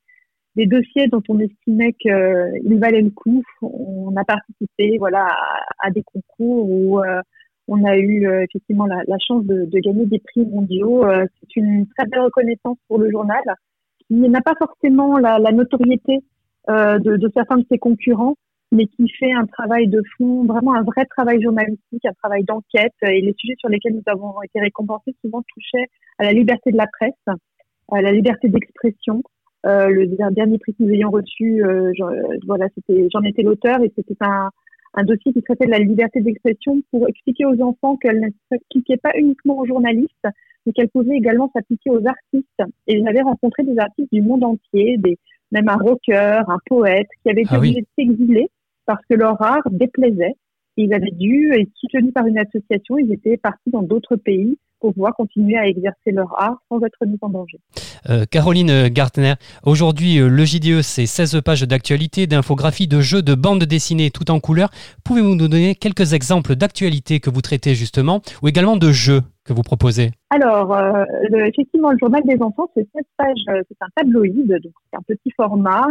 des 0.56 0.66
dossiers 0.66 1.08
dont 1.08 1.22
on 1.30 1.40
estimait 1.40 1.94
qu'ils 1.94 2.80
valaient 2.80 3.02
le 3.02 3.10
coup. 3.10 3.44
On 3.62 4.16
a 4.16 4.24
participé 4.24 4.98
voilà, 4.98 5.28
à, 5.80 5.92
des 5.92 6.04
concours 6.04 6.70
où 6.70 7.00
euh, 7.00 7.22
on 7.68 7.84
a 7.84 7.98
eu 7.98 8.28
euh, 8.28 8.44
effectivement 8.44 8.86
la, 8.86 9.02
la 9.08 9.18
chance 9.20 9.46
de, 9.46 9.66
de, 9.66 9.80
gagner 9.80 10.06
des 10.06 10.20
prix 10.20 10.46
mondiaux. 10.46 11.06
Euh, 11.06 11.26
c'est 11.42 11.60
une 11.60 11.88
très 11.88 12.08
belle 12.08 12.22
reconnaissance 12.22 12.78
pour 12.88 13.00
le 13.00 13.12
journal 13.12 13.44
qui 14.08 14.16
n'a 14.16 14.42
pas 14.42 14.56
forcément 14.58 15.18
la, 15.18 15.40
la 15.40 15.52
notoriété 15.52 16.20
de, 16.68 17.18
de, 17.18 17.32
certains 17.36 17.58
de 17.58 17.66
ses 17.70 17.78
concurrents, 17.78 18.36
mais 18.72 18.88
qui 18.88 19.08
fait 19.20 19.32
un 19.32 19.46
travail 19.46 19.88
de 19.88 20.02
fond, 20.18 20.46
vraiment 20.46 20.74
un 20.74 20.82
vrai 20.84 21.06
travail 21.06 21.42
journalistique, 21.42 22.06
un 22.06 22.14
travail 22.14 22.44
d'enquête. 22.44 22.94
Et 23.04 23.22
les 23.22 23.36
sujets 23.38 23.56
sur 23.60 23.70
lesquels 23.70 23.94
nous 23.94 24.04
avons 24.08 24.34
été 24.44 24.60
récompensés 24.60 25.16
souvent 25.24 25.42
touchaient 25.54 25.88
à 26.20 26.24
la 26.24 26.34
liberté 26.34 26.72
de 26.72 26.78
la 26.78 26.88
presse, 26.88 27.38
à 27.92 28.02
la 28.02 28.12
liberté 28.12 28.48
d'expression, 28.48 29.22
euh, 29.66 29.88
le 29.90 30.08
dernier 30.32 30.58
prix 30.60 30.74
que 30.74 30.84
nous 30.84 30.92
ayons 30.92 31.10
reçu, 31.10 31.64
euh, 31.64 31.92
voilà, 32.46 32.68
c'était, 32.76 33.08
j'en 33.12 33.22
étais 33.22 33.42
l'auteur 33.42 33.82
et 33.82 33.92
c'était 33.96 34.16
un, 34.22 34.50
un 34.94 35.04
dossier 35.04 35.34
qui 35.34 35.42
traitait 35.42 35.66
de 35.66 35.72
la 35.72 35.80
liberté 35.80 36.22
d'expression 36.22 36.82
pour 36.92 37.08
expliquer 37.08 37.46
aux 37.46 37.62
enfants 37.62 37.98
qu'elle 37.98 38.20
ne 38.20 38.30
s'appliquait 38.52 38.98
pas 38.98 39.12
uniquement 39.18 39.58
aux 39.58 39.66
journalistes, 39.66 40.28
mais 40.66 40.72
qu'elle 40.74 40.90
pouvait 40.90 41.16
également 41.16 41.52
s'appliquer 41.54 41.90
aux 41.90 42.06
artistes. 42.06 42.64
Et 42.88 43.04
j'avais 43.04 43.22
rencontré 43.22 43.64
des 43.64 43.78
artistes 43.78 44.12
du 44.12 44.22
monde 44.22 44.44
entier, 44.44 44.98
des, 44.98 45.18
même 45.52 45.70
un 45.70 45.78
rocker, 45.78 46.42
un 46.48 46.60
poète, 46.68 47.08
qui 47.24 47.32
avaient 47.32 47.42
été 47.42 47.52
ah 47.54 47.58
obligés 47.58 47.82
de 47.82 47.88
s'exiler 47.98 48.50
parce 48.86 49.04
que 49.10 49.16
leur 49.16 49.42
art 49.42 49.68
déplaisait. 49.72 50.36
Ils 50.78 50.94
avaient 50.94 51.12
dû 51.12 51.54
être 51.54 51.72
soutenus 51.76 52.14
par 52.14 52.28
une 52.28 52.38
association, 52.38 52.98
ils 52.98 53.12
étaient 53.14 53.38
partis 53.38 53.70
dans 53.72 53.82
d'autres 53.82 54.18
pays 54.18 54.58
pour 54.80 54.94
pouvoir 54.94 55.16
continuer 55.16 55.58
à 55.58 55.68
exercer 55.68 56.12
leur 56.12 56.40
art 56.42 56.58
sans 56.70 56.80
être 56.82 57.06
mis 57.06 57.18
en 57.22 57.30
danger. 57.30 57.60
Euh, 58.10 58.26
Caroline 58.30 58.88
Gartner, 58.90 59.34
aujourd'hui 59.64 60.20
euh, 60.20 60.28
le 60.28 60.46
JDE 60.46 60.82
c'est 60.82 61.06
16 61.06 61.42
pages 61.44 61.64
d'actualité, 61.64 62.28
d'infographie, 62.28 62.88
de 62.88 63.02
jeux, 63.02 63.22
de 63.22 63.36
bandes 63.36 63.64
dessinées 63.64 64.12
tout 64.12 64.30
en 64.32 64.40
couleurs. 64.40 64.70
Pouvez-vous 65.04 65.36
nous 65.36 65.48
donner 65.48 65.76
quelques 65.76 66.14
exemples 66.14 66.56
d'actualités 66.56 67.20
que 67.20 67.30
vous 67.30 67.42
traitez 67.42 67.76
justement 67.76 68.22
ou 68.42 68.48
également 68.48 68.78
de 68.78 68.92
jeux? 68.92 69.22
Que 69.46 69.54
vous 69.54 69.62
proposez 69.62 70.12
Alors, 70.32 70.76
euh, 70.76 71.06
effectivement, 71.46 71.92
le 71.92 71.98
journal 71.98 72.24
des 72.24 72.42
enfants, 72.42 72.70
c'est 72.76 72.88
16 72.94 73.04
pages, 73.18 73.64
c'est 73.68 73.78
un 73.82 73.88
tabloïd, 73.96 74.48
donc 74.48 74.74
c'est 74.92 74.98
un 74.98 75.04
petit 75.08 75.32
format. 75.36 75.86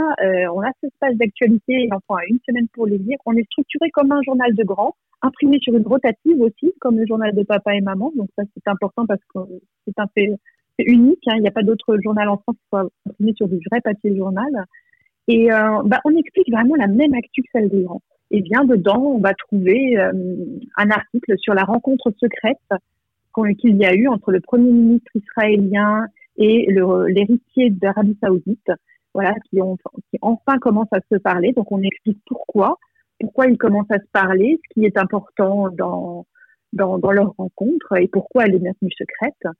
on 0.52 0.60
a 0.60 0.70
16 0.80 0.90
pages 1.00 1.16
d'actualité, 1.16 1.88
l'enfant 1.90 2.16
a 2.16 2.26
une 2.28 2.38
semaine 2.46 2.68
pour 2.74 2.86
les 2.86 2.98
lire. 2.98 3.16
On 3.26 3.36
est 3.36 3.44
structuré 3.44 3.90
comme 3.90 4.12
un 4.12 4.20
journal 4.22 4.54
de 4.54 4.64
grand, 4.64 4.96
imprimé 5.22 5.58
sur 5.62 5.74
une 5.74 5.86
rotative 5.86 6.40
aussi, 6.40 6.74
comme 6.80 6.98
le 6.98 7.06
journal 7.06 7.34
de 7.34 7.42
papa 7.42 7.74
et 7.74 7.80
maman. 7.80 8.12
Donc 8.16 8.28
ça, 8.36 8.44
c'est 8.54 8.68
important 8.68 9.06
parce 9.06 9.20
que 9.34 9.40
c'est 9.86 9.98
un 9.98 10.06
fait 10.14 10.30
unique. 10.78 11.20
Hein. 11.26 11.34
Il 11.36 11.42
n'y 11.42 11.48
a 11.48 11.52
pas 11.52 11.62
d'autre 11.62 11.96
journal 12.02 12.28
en 12.28 12.38
France 12.38 12.56
qui 12.56 12.68
soit 12.68 12.88
imprimé 13.06 13.32
sur 13.36 13.48
du 13.48 13.58
vrai 13.70 13.80
papier 13.80 14.16
journal. 14.16 14.50
Et 15.28 15.50
euh, 15.52 15.82
bah, 15.84 16.00
on 16.04 16.14
explique 16.16 16.50
vraiment 16.50 16.74
la 16.74 16.86
même 16.86 17.14
actu 17.14 17.42
que 17.42 17.48
celle 17.52 17.68
des 17.68 17.82
grands. 17.82 18.02
Et 18.30 18.42
bien 18.42 18.64
dedans, 18.64 19.00
on 19.00 19.18
va 19.18 19.32
trouver 19.34 19.98
euh, 19.98 20.12
un 20.76 20.90
article 20.90 21.34
sur 21.38 21.54
la 21.54 21.64
rencontre 21.64 22.12
secrète 22.18 22.58
qu'il 23.34 23.76
y 23.76 23.84
a 23.84 23.94
eu 23.94 24.08
entre 24.08 24.30
le 24.30 24.40
premier 24.40 24.70
ministre 24.70 25.10
israélien 25.14 26.06
et 26.36 26.66
l'héritier 27.08 27.70
d'Arabie 27.70 28.18
Saoudite, 28.22 28.70
voilà, 29.12 29.34
qui, 29.48 29.60
ont, 29.60 29.76
qui 30.10 30.18
enfin 30.20 30.58
commencent 30.58 30.92
à 30.92 31.00
se 31.10 31.16
parler. 31.18 31.52
Donc 31.52 31.70
on 31.70 31.82
explique 31.82 32.18
pourquoi, 32.26 32.78
pourquoi 33.20 33.46
ils 33.46 33.58
commencent 33.58 33.90
à 33.90 33.98
se 33.98 34.10
parler, 34.12 34.60
ce 34.62 34.74
qui 34.74 34.86
est 34.86 34.98
important 34.98 35.68
dans, 35.70 36.26
dans, 36.72 37.12
leur 37.12 37.34
rencontre 37.36 37.96
et 37.96 38.08
pourquoi 38.08 38.46
elle 38.46 38.56
est 38.56 38.60
maintenue 38.60 38.90
secrète. 38.96 39.56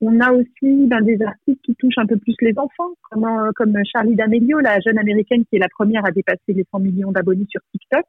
On 0.00 0.20
a 0.20 0.32
aussi 0.32 0.86
ben, 0.86 1.00
des 1.00 1.20
artistes 1.22 1.60
qui 1.64 1.74
touchent 1.74 1.98
un 1.98 2.06
peu 2.06 2.18
plus 2.18 2.36
les 2.40 2.56
enfants, 2.56 2.94
comme, 3.10 3.24
euh, 3.24 3.50
comme 3.56 3.74
Charlie 3.84 4.14
D'Amelio, 4.14 4.60
la 4.60 4.78
jeune 4.78 4.98
américaine 4.98 5.44
qui 5.46 5.56
est 5.56 5.60
la 5.60 5.68
première 5.68 6.06
à 6.06 6.12
dépasser 6.12 6.52
les 6.52 6.64
100 6.70 6.78
millions 6.78 7.10
d'abonnés 7.10 7.46
sur 7.48 7.60
TikTok. 7.72 8.06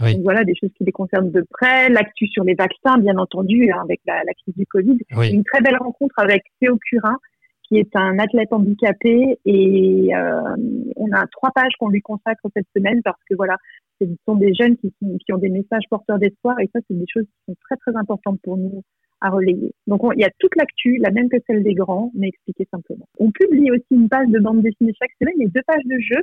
Donc 0.00 0.22
voilà, 0.22 0.44
des 0.44 0.54
choses 0.54 0.70
qui 0.76 0.84
les 0.84 0.92
concernent 0.92 1.30
de 1.30 1.44
près. 1.50 1.88
L'actu 1.88 2.26
sur 2.28 2.44
les 2.44 2.54
vaccins, 2.54 2.98
bien 2.98 3.16
entendu, 3.16 3.70
hein, 3.70 3.80
avec 3.82 4.00
la, 4.06 4.22
la, 4.24 4.32
crise 4.34 4.54
du 4.56 4.66
Covid. 4.66 4.98
Une 5.32 5.44
très 5.44 5.60
belle 5.60 5.76
rencontre 5.78 6.14
avec 6.18 6.44
Théo 6.60 6.78
Curin, 6.88 7.16
qui 7.64 7.78
est 7.78 7.94
un 7.96 8.18
athlète 8.18 8.52
handicapé. 8.52 9.38
Et 9.44 10.10
euh, 10.14 10.56
on 10.96 11.10
a 11.12 11.26
trois 11.32 11.50
pages 11.54 11.72
qu'on 11.78 11.88
lui 11.88 12.00
consacre 12.00 12.46
cette 12.54 12.68
semaine 12.76 13.02
parce 13.02 13.20
que 13.28 13.34
voilà, 13.34 13.56
ce 14.00 14.06
sont 14.26 14.36
des 14.36 14.54
jeunes 14.54 14.76
qui, 14.76 14.92
qui 15.00 15.32
ont 15.32 15.38
des 15.38 15.50
messages 15.50 15.84
porteurs 15.90 16.18
d'espoir. 16.18 16.58
Et 16.60 16.70
ça, 16.72 16.80
c'est 16.88 16.96
des 16.96 17.06
choses 17.12 17.24
qui 17.24 17.52
sont 17.52 17.56
très, 17.68 17.76
très 17.76 17.96
importantes 17.96 18.38
pour 18.42 18.56
nous 18.56 18.82
à 19.20 19.30
relayer. 19.30 19.72
Donc 19.86 20.00
il 20.14 20.20
y 20.20 20.24
a 20.24 20.30
toute 20.38 20.54
l'actu, 20.56 20.98
la 20.98 21.10
même 21.10 21.28
que 21.28 21.36
celle 21.46 21.62
des 21.62 21.74
grands, 21.74 22.12
mais 22.14 22.28
expliquée 22.28 22.68
simplement. 22.70 23.08
On 23.18 23.30
publie 23.30 23.70
aussi 23.70 23.86
une 23.90 24.08
page 24.08 24.28
de 24.28 24.38
bande 24.38 24.62
dessinée 24.62 24.92
chaque 24.98 25.10
semaine 25.20 25.40
et 25.40 25.48
deux 25.48 25.62
pages 25.66 25.84
de 25.84 25.98
jeux 25.98 26.22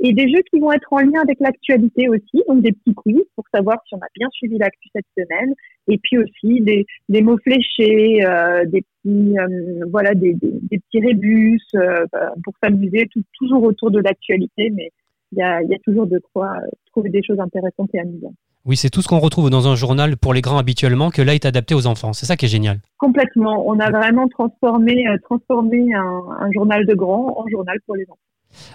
et 0.00 0.12
des 0.12 0.28
jeux 0.28 0.42
qui 0.50 0.58
vont 0.58 0.72
être 0.72 0.92
en 0.92 0.98
lien 0.98 1.20
avec 1.22 1.38
l'actualité 1.40 2.08
aussi, 2.08 2.42
donc 2.48 2.62
des 2.62 2.72
petits 2.72 2.94
quiz 2.94 3.22
pour 3.36 3.44
savoir 3.54 3.78
si 3.86 3.94
on 3.94 3.98
a 3.98 4.08
bien 4.16 4.28
suivi 4.32 4.58
l'actu 4.58 4.88
cette 4.94 5.06
semaine, 5.16 5.54
et 5.88 5.98
puis 5.98 6.18
aussi 6.18 6.60
des, 6.60 6.86
des 7.08 7.22
mots 7.22 7.38
fléchés, 7.38 8.24
euh, 8.26 8.64
des 8.64 8.82
petits 8.82 9.38
euh, 9.38 9.84
voilà 9.90 10.14
des, 10.14 10.34
des, 10.34 10.52
des, 10.70 10.78
petits 10.78 11.04
rébus 11.04 11.60
euh, 11.76 12.04
pour 12.44 12.54
s'amuser, 12.62 13.08
toujours 13.38 13.62
autour 13.62 13.90
de 13.90 14.00
l'actualité, 14.00 14.70
mais 14.70 14.90
il 15.32 15.38
y 15.38 15.42
a, 15.42 15.62
y 15.62 15.74
a 15.74 15.78
toujours 15.84 16.06
de 16.06 16.20
quoi 16.32 16.52
trouver 16.90 17.10
des 17.10 17.22
choses 17.22 17.40
intéressantes 17.40 17.90
et 17.94 18.00
amusantes. 18.00 18.34
Oui, 18.64 18.76
c'est 18.76 18.90
tout 18.90 19.02
ce 19.02 19.08
qu'on 19.08 19.18
retrouve 19.18 19.50
dans 19.50 19.66
un 19.66 19.74
journal 19.74 20.16
pour 20.16 20.34
les 20.34 20.40
grands 20.40 20.58
habituellement, 20.58 21.10
que 21.10 21.20
là 21.20 21.34
est 21.34 21.46
adapté 21.46 21.74
aux 21.74 21.86
enfants. 21.86 22.12
C'est 22.12 22.26
ça 22.26 22.36
qui 22.36 22.44
est 22.44 22.48
génial. 22.48 22.78
Complètement. 22.96 23.66
On 23.66 23.80
a 23.80 23.90
vraiment 23.90 24.28
transformé, 24.28 25.04
transformé 25.24 25.92
un, 25.94 26.52
journal 26.52 26.86
de 26.86 26.94
grands 26.94 27.40
en 27.40 27.48
journal 27.48 27.76
pour 27.86 27.96
les 27.96 28.04
enfants. 28.04 28.18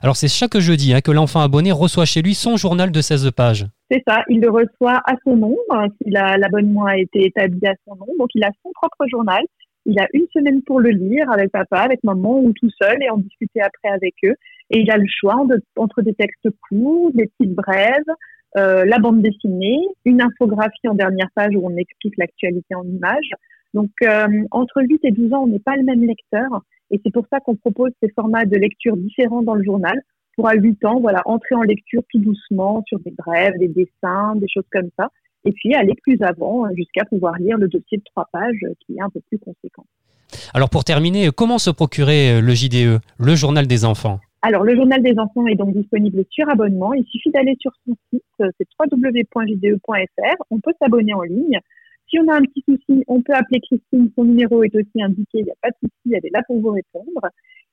Alors 0.01 0.15
c'est 0.15 0.27
chaque 0.27 0.57
jeudi 0.57 0.93
hein, 0.93 1.01
que 1.01 1.11
l'enfant 1.11 1.41
abonné 1.41 1.71
reçoit 1.71 2.05
chez 2.05 2.21
lui 2.21 2.33
son 2.33 2.57
journal 2.57 2.91
de 2.91 3.01
16 3.01 3.31
pages. 3.31 3.65
C'est 3.89 4.03
ça, 4.07 4.23
il 4.29 4.41
le 4.41 4.49
reçoit 4.49 5.01
à 5.05 5.15
son 5.23 5.37
nom, 5.37 5.55
hein, 5.71 5.87
l'abonnement 6.05 6.85
a 6.85 6.97
été 6.97 7.25
établi 7.25 7.65
à 7.65 7.73
son 7.85 7.95
nom. 7.95 8.07
Donc 8.19 8.29
il 8.35 8.43
a 8.43 8.51
son 8.63 8.71
propre 8.73 9.05
journal. 9.09 9.43
Il 9.85 9.97
a 9.99 10.07
une 10.13 10.27
semaine 10.33 10.61
pour 10.63 10.81
le 10.81 10.89
lire 10.89 11.31
avec 11.31 11.49
papa, 11.49 11.79
avec 11.79 12.03
maman 12.03 12.39
ou 12.39 12.51
tout 12.51 12.69
seul 12.81 13.01
et 13.01 13.09
en 13.09 13.17
discuter 13.17 13.61
après 13.61 13.87
avec 13.87 14.15
eux. 14.25 14.35
Et 14.69 14.81
il 14.81 14.91
a 14.91 14.97
le 14.97 15.07
choix 15.07 15.41
entre 15.77 16.01
des 16.01 16.13
textes 16.13 16.49
courts, 16.67 17.11
des 17.13 17.27
petites 17.27 17.55
brèves, 17.55 18.03
euh, 18.57 18.83
la 18.85 18.99
bande 18.99 19.21
dessinée, 19.21 19.79
une 20.03 20.21
infographie 20.21 20.87
en 20.89 20.93
dernière 20.93 21.29
page 21.35 21.53
où 21.55 21.65
on 21.65 21.77
explique 21.77 22.17
l'actualité 22.17 22.75
en 22.75 22.83
images. 22.83 23.31
Donc, 23.73 23.91
euh, 24.03 24.27
entre 24.51 24.81
8 24.81 24.99
et 25.03 25.11
12 25.11 25.33
ans, 25.33 25.43
on 25.43 25.47
n'est 25.47 25.59
pas 25.59 25.75
le 25.75 25.83
même 25.83 26.03
lecteur. 26.03 26.49
Et 26.91 27.01
c'est 27.03 27.11
pour 27.11 27.25
ça 27.31 27.39
qu'on 27.39 27.55
propose 27.55 27.91
ces 28.01 28.09
formats 28.09 28.45
de 28.45 28.55
lecture 28.55 28.95
différents 28.97 29.41
dans 29.41 29.55
le 29.55 29.63
journal. 29.63 29.99
Pour 30.35 30.47
à 30.47 30.53
8 30.53 30.85
ans, 30.85 30.99
voilà, 30.99 31.21
entrer 31.25 31.55
en 31.55 31.63
lecture 31.63 32.03
tout 32.11 32.19
doucement 32.19 32.83
sur 32.87 32.99
des 32.99 33.11
brèves, 33.11 33.57
des 33.57 33.67
dessins, 33.67 34.35
des 34.35 34.47
choses 34.47 34.67
comme 34.71 34.89
ça. 34.97 35.09
Et 35.45 35.51
puis 35.51 35.73
aller 35.73 35.95
plus 36.03 36.21
avant 36.21 36.65
jusqu'à 36.75 37.05
pouvoir 37.05 37.33
lire 37.39 37.57
le 37.57 37.67
dossier 37.67 37.97
de 37.97 38.03
trois 38.03 38.27
pages 38.31 38.65
qui 38.85 38.97
est 38.97 39.01
un 39.01 39.09
peu 39.09 39.19
plus 39.27 39.39
conséquent. 39.39 39.85
Alors 40.53 40.69
pour 40.69 40.83
terminer, 40.83 41.29
comment 41.35 41.57
se 41.57 41.69
procurer 41.69 42.41
le 42.41 42.53
JDE, 42.53 42.99
le 43.17 43.35
journal 43.35 43.65
des 43.65 43.85
enfants? 43.85 44.19
Alors, 44.43 44.63
le 44.63 44.75
journal 44.75 45.01
des 45.01 45.17
enfants 45.17 45.47
est 45.47 45.55
donc 45.55 45.73
disponible 45.73 46.23
sur 46.29 46.47
abonnement. 46.49 46.93
Il 46.93 47.03
suffit 47.05 47.31
d'aller 47.31 47.55
sur 47.59 47.71
son 47.85 47.95
site, 48.13 48.23
c'est 48.39 48.67
www.jde.fr. 48.79 50.43
On 50.51 50.59
peut 50.59 50.73
s'abonner 50.79 51.13
en 51.13 51.23
ligne. 51.23 51.59
Si 52.09 52.17
on 52.19 52.27
a 52.29 52.37
un 52.37 52.41
petit 52.41 52.63
souci, 52.67 53.03
on 53.07 53.21
peut 53.21 53.33
appeler 53.33 53.59
Christine. 53.59 54.09
Son 54.15 54.23
numéro 54.23 54.63
est 54.63 54.75
aussi 54.75 55.01
indiqué. 55.01 55.39
Il 55.39 55.45
n'y 55.45 55.51
a 55.51 55.55
pas 55.61 55.69
de 55.69 55.75
souci. 55.81 56.15
Elle 56.15 56.25
est 56.25 56.33
là 56.33 56.41
pour 56.47 56.59
vous 56.59 56.71
répondre. 56.71 57.21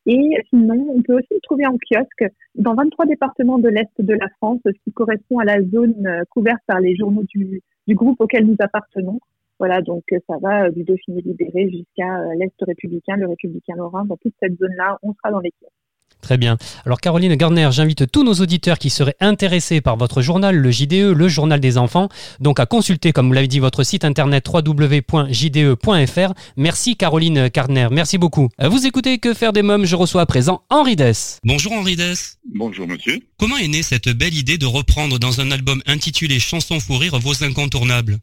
Et 0.06 0.36
sinon, 0.50 0.86
on 0.90 1.02
peut 1.02 1.14
aussi 1.14 1.32
le 1.32 1.40
trouver 1.42 1.66
en 1.66 1.76
kiosque 1.78 2.30
dans 2.56 2.74
23 2.74 3.06
départements 3.06 3.58
de 3.58 3.68
l'Est 3.68 3.90
de 3.98 4.14
la 4.14 4.28
France, 4.36 4.60
ce 4.64 4.70
qui 4.84 4.92
correspond 4.92 5.38
à 5.38 5.44
la 5.44 5.62
zone 5.62 6.06
euh, 6.06 6.24
couverte 6.28 6.60
par 6.66 6.80
les 6.80 6.94
journaux 6.94 7.24
du, 7.34 7.62
groupe 7.88 8.20
auquel 8.20 8.44
nous 8.44 8.56
appartenons. 8.58 9.18
Voilà, 9.58 9.80
donc 9.80 10.04
euh, 10.12 10.18
ça 10.28 10.36
va 10.42 10.70
du 10.70 10.84
Dauphiné 10.84 11.22
libéré 11.22 11.70
jusqu'à 11.70 12.20
euh, 12.20 12.34
l'Est 12.38 12.52
républicain, 12.60 13.16
le 13.16 13.28
républicain 13.28 13.76
lorrain. 13.76 14.04
Dans 14.04 14.16
toute 14.18 14.34
cette 14.42 14.58
zone-là, 14.58 14.98
on 15.02 15.14
sera 15.14 15.30
dans 15.30 15.40
les 15.40 15.52
kiosques. 15.52 15.83
Très 16.24 16.38
bien. 16.38 16.56
Alors 16.86 17.02
Caroline 17.02 17.34
Garner, 17.34 17.68
j'invite 17.70 18.10
tous 18.10 18.24
nos 18.24 18.32
auditeurs 18.32 18.78
qui 18.78 18.88
seraient 18.88 19.14
intéressés 19.20 19.82
par 19.82 19.98
votre 19.98 20.22
journal, 20.22 20.56
le 20.56 20.70
JDE, 20.70 21.12
le 21.14 21.28
journal 21.28 21.60
des 21.60 21.76
enfants, 21.76 22.08
donc 22.40 22.60
à 22.60 22.64
consulter, 22.64 23.12
comme 23.12 23.26
vous 23.26 23.34
l'avez 23.34 23.46
dit, 23.46 23.58
votre 23.58 23.82
site 23.82 24.06
internet 24.06 24.48
www.jde.fr. 24.48 26.32
Merci 26.56 26.96
Caroline 26.96 27.50
Gardner, 27.52 27.88
merci 27.90 28.16
beaucoup. 28.16 28.48
Euh, 28.62 28.70
vous 28.70 28.86
écoutez 28.86 29.18
Que 29.18 29.34
faire 29.34 29.52
des 29.52 29.60
mômes, 29.60 29.84
je 29.84 29.96
reçois 29.96 30.22
à 30.22 30.26
présent 30.26 30.62
Henri 30.70 30.96
Dess. 30.96 31.40
Bonjour 31.44 31.72
Henri 31.72 31.94
Dess. 31.94 32.38
Bonjour 32.54 32.88
monsieur. 32.88 33.20
Comment 33.38 33.58
est 33.58 33.68
née 33.68 33.82
cette 33.82 34.08
belle 34.08 34.34
idée 34.34 34.56
de 34.56 34.64
reprendre 34.64 35.18
dans 35.18 35.42
un 35.42 35.50
album 35.50 35.82
intitulé 35.86 36.40
Chansons 36.40 36.78
pour 36.86 37.02
rire 37.02 37.18
vos 37.18 37.44
incontournables? 37.44 38.16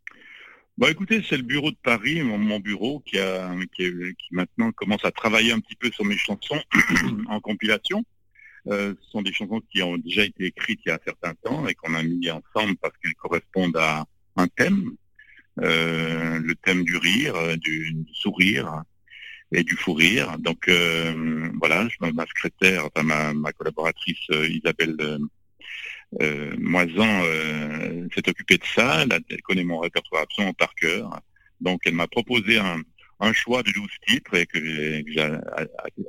Bon, 0.82 0.88
écoutez, 0.88 1.22
c'est 1.30 1.38
le 1.38 1.44
bureau 1.44 1.70
de 1.70 1.78
Paris, 1.84 2.24
mon, 2.24 2.60
bureau, 2.60 3.02
qui, 3.02 3.20
a, 3.20 3.54
qui, 3.76 3.94
maintenant 4.32 4.72
commence 4.72 5.06
à 5.06 5.12
travailler 5.12 5.52
un 5.52 5.60
petit 5.60 5.76
peu 5.76 5.92
sur 5.92 6.06
mes 6.06 6.18
chansons 6.18 6.60
en 7.30 7.40
compilation. 7.40 8.04
Euh, 8.66 8.96
ce 9.00 9.12
sont 9.12 9.22
des 9.22 9.32
chansons 9.32 9.62
qui 9.72 9.84
ont 9.84 10.00
déjà 10.00 10.26
été 10.26 10.46
écrites 10.46 10.80
il 10.84 10.90
y 10.90 10.92
a 10.92 10.96
un 10.96 11.06
certain 11.06 11.36
temps 11.36 11.68
et 11.68 11.76
qu'on 11.76 11.94
a 11.94 12.02
mis 12.02 12.32
ensemble 12.32 12.78
parce 12.82 12.96
qu'elles 12.98 13.14
correspondent 13.14 13.78
à 13.78 14.08
un 14.38 14.48
thème, 14.48 14.90
euh, 15.60 16.40
le 16.40 16.56
thème 16.56 16.84
du 16.84 16.98
rire, 16.98 17.36
euh, 17.36 17.58
du, 17.58 18.04
sourire 18.14 18.82
et 19.52 19.64
du 19.64 19.76
fou 19.76 19.94
rire. 19.94 20.36
Donc 20.40 20.68
voilà, 21.60 21.88
ma 22.12 22.26
secrétaire, 22.26 22.88
enfin 22.88 23.04
ma, 23.04 23.36
ma 23.36 23.54
collaboratrice 23.54 24.30
Isabelle 24.32 25.20
euh, 26.22 26.56
Moisan 26.60 27.22
euh, 27.24 28.08
s'est 28.14 28.28
occupée 28.28 28.58
de 28.58 28.66
ça, 28.76 29.04
elle, 29.04 29.42
connaît 29.44 29.64
mon 29.64 29.80
répertoire 29.80 30.24
absolument 30.24 30.54
par 30.54 30.74
cœur. 30.76 31.22
Donc 31.62 31.82
elle 31.86 31.94
m'a 31.94 32.08
proposé 32.08 32.58
un, 32.58 32.82
choix 33.34 33.62
de 33.62 33.72
12 33.72 33.88
titres 34.08 34.36
et 34.36 34.48
que 34.48 34.60
j'ai 34.60 35.24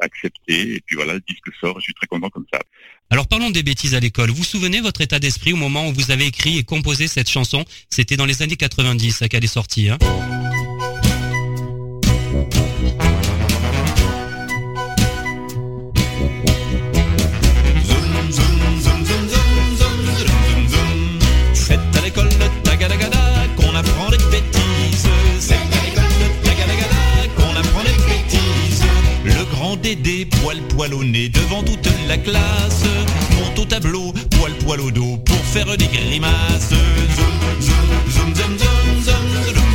accepté. 0.00 0.76
Et 0.76 0.80
puis 0.80 0.96
voilà, 0.96 1.12
le 1.14 1.20
disque 1.28 1.54
sort, 1.60 1.78
je 1.78 1.84
suis 1.84 1.94
très 1.94 2.06
content 2.06 2.30
comme 2.30 2.46
ça. 2.50 2.58
Alors 3.10 3.28
parlons 3.28 3.50
des 3.50 3.62
bêtises 3.62 3.94
à 3.94 4.00
l'école. 4.00 4.30
Vous 4.30 4.36
vous 4.36 4.44
souvenez 4.44 4.80
votre 4.80 5.02
état 5.02 5.18
d'esprit 5.18 5.52
au 5.52 5.56
moment 5.56 5.88
où 5.88 5.92
vous 5.92 6.10
avez 6.10 6.26
écrit 6.26 6.56
et 6.56 6.64
composé 6.64 7.08
cette 7.08 7.28
chanson? 7.28 7.66
C'était 7.90 8.16
dans 8.16 8.26
les 8.26 8.40
années 8.40 8.56
90 8.56 9.24
qu'elle 9.28 9.44
est 9.44 9.46
sortie. 9.46 9.90
Hein? 9.90 9.98
dédé, 29.82 30.24
poil 30.24 30.58
poil 30.68 30.94
au 30.94 31.04
nez 31.04 31.28
devant 31.28 31.62
toute 31.62 31.88
la 32.08 32.16
classe. 32.16 32.84
Monte 33.38 33.58
au 33.58 33.64
tableau, 33.64 34.12
poil 34.30 34.52
poil 34.64 34.80
au 34.80 34.90
dos 34.90 35.16
pour 35.18 35.44
faire 35.44 35.76
des 35.76 35.86
grimaces. 35.86 36.70
Zoom, 36.70 36.78
zoom, 37.16 38.34
zoom, 38.34 38.34
zoom, 38.34 38.58
zoom, 38.58 39.24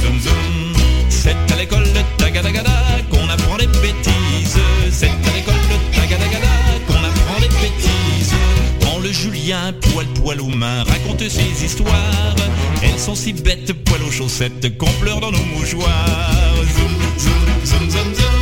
zoom, 0.01 0.19
zoom, 0.21 0.73
C'est 1.09 1.35
à 1.53 1.57
l'école 1.57 1.83
de 1.83 2.01
tagadagada 2.17 2.71
qu'on 3.11 3.29
apprend 3.29 3.57
les 3.57 3.67
bêtises. 3.67 4.59
C'est 4.91 5.07
à 5.07 5.35
l'école 5.35 5.55
de 5.71 5.95
tagadagada 5.95 6.55
qu'on 6.87 7.03
apprend 7.03 7.39
les 7.41 7.49
bêtises. 7.49 8.33
Quand 8.81 8.99
le 8.99 9.11
Julien, 9.11 9.73
poil 9.91 10.07
poil 10.21 10.41
aux 10.41 10.47
mains, 10.47 10.83
raconte 10.83 11.27
ses 11.27 11.65
histoires. 11.65 12.35
Elles 12.81 12.99
sont 12.99 13.15
si 13.15 13.33
bêtes, 13.33 13.73
poil 13.83 14.01
aux 14.03 14.11
chaussettes, 14.11 14.77
qu'on 14.77 14.91
pleure 15.01 15.19
dans 15.19 15.31
nos 15.31 15.45
mouchoirs. 15.55 16.55
zoom, 16.75 16.93
zoom, 17.19 17.65
zoom, 17.65 17.89
zoom. 17.91 18.15
zoom. 18.15 18.36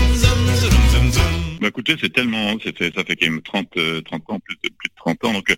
Bah 1.65 1.69
écoutez, 1.69 1.95
c'est 1.99 2.13
tellement, 2.13 2.59
ça 2.59 2.71
fait 2.73 2.91
quand 2.91 3.27
même 3.27 3.41
30, 3.41 3.77
euh, 3.77 3.99
30 4.01 4.29
ans, 4.29 4.39
plus 4.39 4.53
de, 4.63 4.69
plus 4.69 4.87
de 4.87 4.93
30 4.97 5.23
ans, 5.25 5.33
donc 5.33 5.51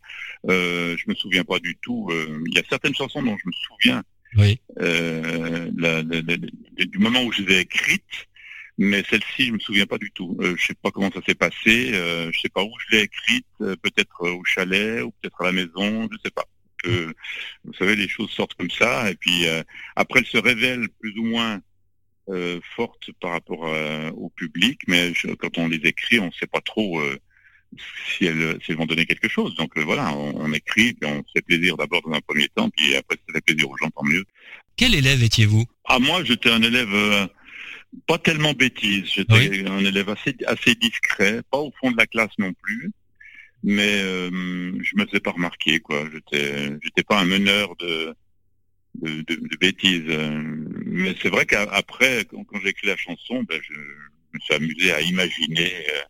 euh, 0.49 0.95
je 0.97 1.03
me 1.09 1.13
souviens 1.15 1.43
pas 1.43 1.59
du 1.59 1.75
tout. 1.81 2.07
euh, 2.11 2.41
Il 2.47 2.55
y 2.55 2.59
a 2.59 2.63
certaines 2.69 2.95
chansons 2.95 3.21
dont 3.21 3.35
je 3.37 3.45
me 3.45 3.51
souviens 3.51 4.03
Oui. 4.37 4.57
euh, 4.79 5.69
la- 5.77 6.01
la- 6.03 6.21
la- 6.21 6.37
la- 6.77 6.85
du 6.85 6.97
moment 6.99 7.21
où 7.23 7.33
je 7.33 7.41
les 7.41 7.55
ai 7.55 7.59
écrites, 7.59 8.27
mais 8.77 9.03
celle-ci, 9.09 9.47
je 9.47 9.51
me 9.51 9.59
souviens 9.59 9.85
pas 9.85 9.97
du 9.97 10.09
tout. 10.11 10.37
Euh, 10.39 10.55
je 10.57 10.67
sais 10.67 10.75
pas 10.81 10.91
comment 10.91 11.11
ça 11.11 11.19
s'est 11.27 11.35
passé, 11.35 11.91
euh, 11.93 12.31
je 12.33 12.39
sais 12.39 12.47
pas 12.47 12.63
où 12.63 12.71
je 12.87 12.95
l'ai 12.95 13.03
écrite, 13.03 13.45
euh, 13.59 13.75
peut-être 13.75 14.21
euh, 14.21 14.31
au 14.31 14.45
chalet 14.45 15.01
ou 15.03 15.11
peut-être 15.11 15.41
à 15.41 15.47
la 15.47 15.51
maison, 15.51 16.07
je 16.09 16.17
sais 16.23 16.31
pas. 16.31 16.45
Euh, 16.85 17.11
vous 17.65 17.73
savez, 17.73 17.97
les 17.97 18.07
choses 18.07 18.31
sortent 18.31 18.53
comme 18.53 18.71
ça, 18.71 19.11
et 19.11 19.15
puis 19.15 19.45
euh, 19.45 19.61
après, 19.97 20.21
elles 20.21 20.25
se 20.25 20.37
révèlent 20.37 20.87
plus 21.01 21.17
ou 21.19 21.25
moins 21.25 21.59
euh, 22.29 22.59
fortes 22.75 23.09
par 23.21 23.31
rapport 23.31 23.65
euh, 23.67 24.09
au 24.11 24.29
public, 24.29 24.79
mais 24.87 25.13
je- 25.13 25.33
quand 25.35 25.57
on 25.57 25.67
les 25.67 25.77
écrit, 25.77 26.19
on 26.19 26.31
sait 26.31 26.47
pas 26.47 26.61
trop 26.61 26.99
euh, 26.99 27.17
si 28.15 28.25
elles, 28.25 28.57
si 28.63 28.71
elles 28.71 28.77
vont 28.77 28.85
donner 28.85 29.05
quelque 29.05 29.29
chose. 29.29 29.55
Donc 29.55 29.77
euh, 29.77 29.83
voilà, 29.83 30.13
on, 30.13 30.33
on 30.35 30.53
écrit, 30.53 30.93
puis 30.93 31.09
on 31.09 31.19
se 31.19 31.31
fait 31.35 31.41
plaisir 31.41 31.77
d'abord 31.77 32.01
dans 32.01 32.13
un 32.13 32.21
premier 32.21 32.47
temps, 32.49 32.69
puis 32.69 32.95
après 32.95 33.17
ça 33.27 33.33
fait 33.33 33.41
plaisir 33.41 33.69
aux 33.69 33.77
gens, 33.77 33.89
tant 33.91 34.03
mieux. 34.03 34.23
Quel 34.75 34.93
élève 34.95 35.23
étiez-vous? 35.23 35.65
Ah 35.85 35.99
moi 35.99 36.23
j'étais 36.23 36.49
un 36.51 36.61
élève 36.61 36.93
euh, 36.93 37.25
pas 38.07 38.17
tellement 38.17 38.53
bêtise, 38.53 39.05
j'étais 39.15 39.65
un 39.67 39.79
élève 39.79 40.09
assez 40.09 40.35
assez 40.45 40.75
discret, 40.75 41.41
pas 41.51 41.59
au 41.59 41.73
fond 41.79 41.91
de 41.91 41.97
la 41.97 42.05
classe 42.07 42.31
non 42.37 42.53
plus, 42.61 42.91
mais 43.63 44.01
euh, 44.01 44.29
je 44.81 44.95
me 44.97 45.05
faisais 45.05 45.19
pas 45.21 45.31
remarquer 45.31 45.79
quoi. 45.79 46.03
J'étais 46.13 46.69
j'étais 46.83 47.03
pas 47.03 47.19
un 47.19 47.25
meneur 47.25 47.75
de 47.77 48.13
de, 48.95 49.21
de, 49.21 49.35
de 49.35 49.57
bêtises. 49.59 50.03
Mais 51.03 51.15
c'est 51.21 51.29
vrai 51.29 51.45
qu'après 51.45 52.25
quand, 52.25 52.43
quand 52.43 52.59
j'ai 52.61 52.69
écrit 52.69 52.87
la 52.87 52.97
chanson, 52.97 53.43
ben, 53.43 53.59
je, 53.61 53.73
me 53.73 54.39
suis 54.39 54.53
amusé 54.53 54.91
à 54.91 55.01
imaginer 55.01 55.71
euh, 55.73 56.01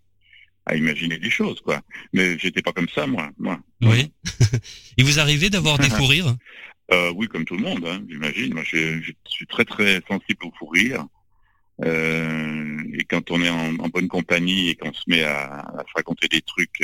à 0.66 0.76
imaginer 0.76 1.18
des 1.18 1.30
choses 1.30 1.62
quoi. 1.62 1.82
Mais 2.14 2.38
j'étais 2.40 2.62
pas 2.62 2.74
comme 2.74 2.90
ça 2.90 3.08
moi. 3.08 3.30
moi. 3.38 3.60
Oui. 3.82 4.12
Il 4.98 5.06
vous 5.06 5.20
arrivait 5.20 5.50
d'avoir 5.50 5.78
des 5.80 5.90
fous 5.90 6.06
rires? 6.06 6.36
Euh, 6.90 7.12
oui, 7.18 7.28
comme 7.28 7.44
tout 7.44 7.58
le 7.58 7.64
monde, 7.64 7.86
hein, 7.86 8.02
j'imagine. 8.08 8.54
Moi, 8.54 8.64
je, 8.64 9.02
je 9.02 9.12
suis 9.28 9.46
très 9.46 9.66
très 9.66 10.02
sensible 10.08 10.46
au 10.46 10.54
fou 10.58 10.68
rire. 10.68 11.06
Euh, 11.84 12.82
et 12.94 13.04
quand 13.04 13.30
on 13.30 13.42
est 13.42 13.50
en, 13.50 13.76
en 13.80 13.90
bonne 13.90 14.08
compagnie 14.08 14.70
et 14.70 14.76
qu'on 14.76 14.94
se 14.94 15.04
met 15.08 15.22
à, 15.24 15.60
à 15.60 15.84
se 15.86 15.92
raconter 15.96 16.30
des 16.30 16.42
trucs 16.42 16.82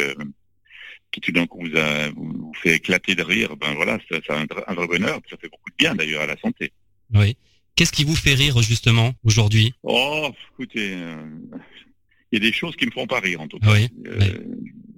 qui 1.12 1.22
tout 1.22 1.32
d'un 1.32 1.46
coup 1.48 1.62
vous, 1.66 1.78
a- 1.78 2.10
vous, 2.10 2.52
fait 2.62 2.76
éclater 2.76 3.16
de 3.16 3.24
rire, 3.24 3.56
ben 3.56 3.74
voilà, 3.76 3.94
a 3.94 4.34
un, 4.36 4.46
vrai- 4.46 4.64
un 4.68 4.74
vrai 4.74 4.88
bonheur. 4.88 5.22
Ça 5.30 5.38
fait 5.38 5.50
beaucoup 5.50 5.70
de 5.70 5.76
bien 5.78 5.96
d'ailleurs 5.96 6.24
à 6.24 6.28
la 6.28 6.38
santé. 6.38 6.74
Oui. 7.14 7.38
Qu'est-ce 7.76 7.92
qui 7.92 8.04
vous 8.04 8.16
fait 8.16 8.36
rire 8.36 8.62
justement 8.62 9.14
aujourd'hui? 9.24 9.74
Oh, 9.84 10.30
écoutez, 10.54 10.94
euh, 10.94 11.24
il 12.32 12.40
y 12.40 12.46
a 12.46 12.48
des 12.48 12.54
choses 12.54 12.76
qui 12.76 12.86
me 12.86 12.92
font 12.92 13.08
pas 13.08 13.20
rire 13.20 13.42
en 13.42 13.48
tout 13.48 13.60
cas. 13.60 13.72
Oui, 13.74 13.88
Euh, 14.08 14.38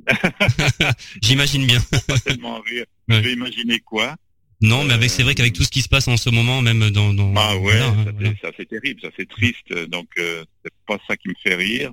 J'imagine 1.21 1.65
bien. 1.65 1.79
Pas 2.07 2.19
tellement 2.19 2.59
rire. 2.61 2.85
Je 3.07 3.15
vais 3.15 3.33
imaginer 3.33 3.79
quoi? 3.79 4.15
Non, 4.61 4.83
mais 4.83 4.93
avec 4.93 5.09
c'est 5.09 5.23
vrai 5.23 5.35
qu'avec 5.35 5.53
tout 5.53 5.63
ce 5.63 5.69
qui 5.69 5.81
se 5.81 5.89
passe 5.89 6.07
en 6.07 6.17
ce 6.17 6.29
moment, 6.29 6.61
même 6.61 6.89
dans, 6.89 7.13
dans 7.13 7.33
Ah 7.35 7.55
ouais, 7.55 7.61
voilà, 7.61 7.87
hein, 7.87 8.03
ça, 8.05 8.11
voilà. 8.11 8.29
c'est- 8.31 8.47
ça, 8.47 8.51
c'est 8.57 8.65
terrible, 8.69 9.01
ça 9.01 9.09
c'est 9.17 9.27
triste, 9.27 9.73
donc 9.89 10.07
euh, 10.17 10.43
c'est 10.63 10.71
pas 10.87 10.97
ça 11.07 11.15
qui 11.17 11.27
me 11.29 11.33
fait 11.43 11.55
rire. 11.55 11.91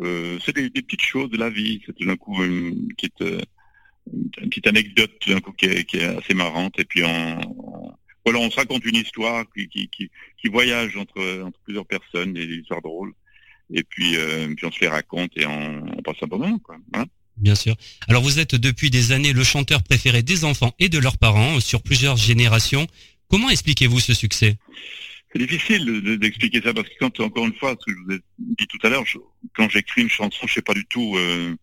Euh, 0.00 0.38
c'est 0.44 0.54
des, 0.54 0.70
des 0.70 0.82
petites 0.82 1.02
choses 1.02 1.30
de 1.30 1.36
la 1.36 1.50
vie, 1.50 1.82
c'est 1.84 1.94
tout 1.96 2.06
d'un 2.06 2.16
coup 2.16 2.42
une 2.44 2.88
petite, 2.94 3.20
une 4.12 4.30
petite 4.48 4.66
anecdote 4.68 5.10
tout 5.20 5.30
d'un 5.30 5.40
coup 5.40 5.52
qui 5.52 5.66
est, 5.66 5.84
qui 5.84 5.96
est 5.98 6.04
assez 6.04 6.32
marrante 6.34 6.78
et 6.78 6.84
puis 6.84 7.02
on- 7.04 7.40
voilà, 8.24 8.38
on 8.40 8.50
se 8.50 8.56
raconte 8.56 8.84
une 8.84 8.96
histoire 8.96 9.44
qui, 9.56 9.68
qui, 9.68 9.88
qui, 9.88 10.10
qui 10.40 10.48
voyage 10.48 10.96
entre, 10.96 11.42
entre 11.42 11.58
plusieurs 11.64 11.86
personnes, 11.86 12.32
des, 12.34 12.46
des 12.46 12.56
histoires 12.56 12.82
drôles 12.82 13.12
et 13.72 13.82
puis, 13.84 14.16
euh, 14.16 14.52
puis 14.56 14.66
on 14.66 14.72
se 14.72 14.80
les 14.80 14.88
raconte 14.88 15.30
et 15.36 15.46
on, 15.46 15.86
on 15.96 16.02
passe 16.02 16.16
un 16.22 16.26
bon 16.26 16.38
moment 16.38 16.58
quoi. 16.58 16.76
hein. 16.94 17.04
Bien 17.36 17.54
sûr. 17.54 17.74
Alors 18.08 18.22
vous 18.22 18.38
êtes 18.38 18.54
depuis 18.54 18.90
des 18.90 19.12
années 19.12 19.32
le 19.32 19.44
chanteur 19.44 19.82
préféré 19.82 20.22
des 20.22 20.44
enfants 20.44 20.74
et 20.78 20.88
de 20.90 20.98
leurs 20.98 21.16
parents 21.18 21.56
euh, 21.56 21.60
sur 21.60 21.82
plusieurs 21.82 22.16
générations. 22.16 22.86
Comment 23.28 23.48
expliquez-vous 23.48 24.00
ce 24.00 24.12
succès? 24.12 24.56
C'est 25.32 25.38
difficile 25.38 25.84
de- 25.86 26.00
de- 26.00 26.16
d'expliquer 26.16 26.60
ça 26.60 26.74
parce 26.74 26.88
que 26.88 26.94
quand, 26.98 27.20
encore 27.20 27.46
une 27.46 27.54
fois, 27.54 27.76
ce 27.80 27.86
que 27.86 27.92
je 27.96 28.04
vous 28.04 28.12
ai 28.12 28.20
dit 28.38 28.66
tout 28.66 28.84
à 28.84 28.90
l'heure, 28.90 29.04
quand 29.54 29.70
j'écris 29.70 30.02
une 30.02 30.08
chanson, 30.10 30.46
je 30.48 30.52
sais 30.54 30.60
pas 30.62 30.74
du 30.74 30.84
tout 30.86 31.16
euh, 31.16 31.54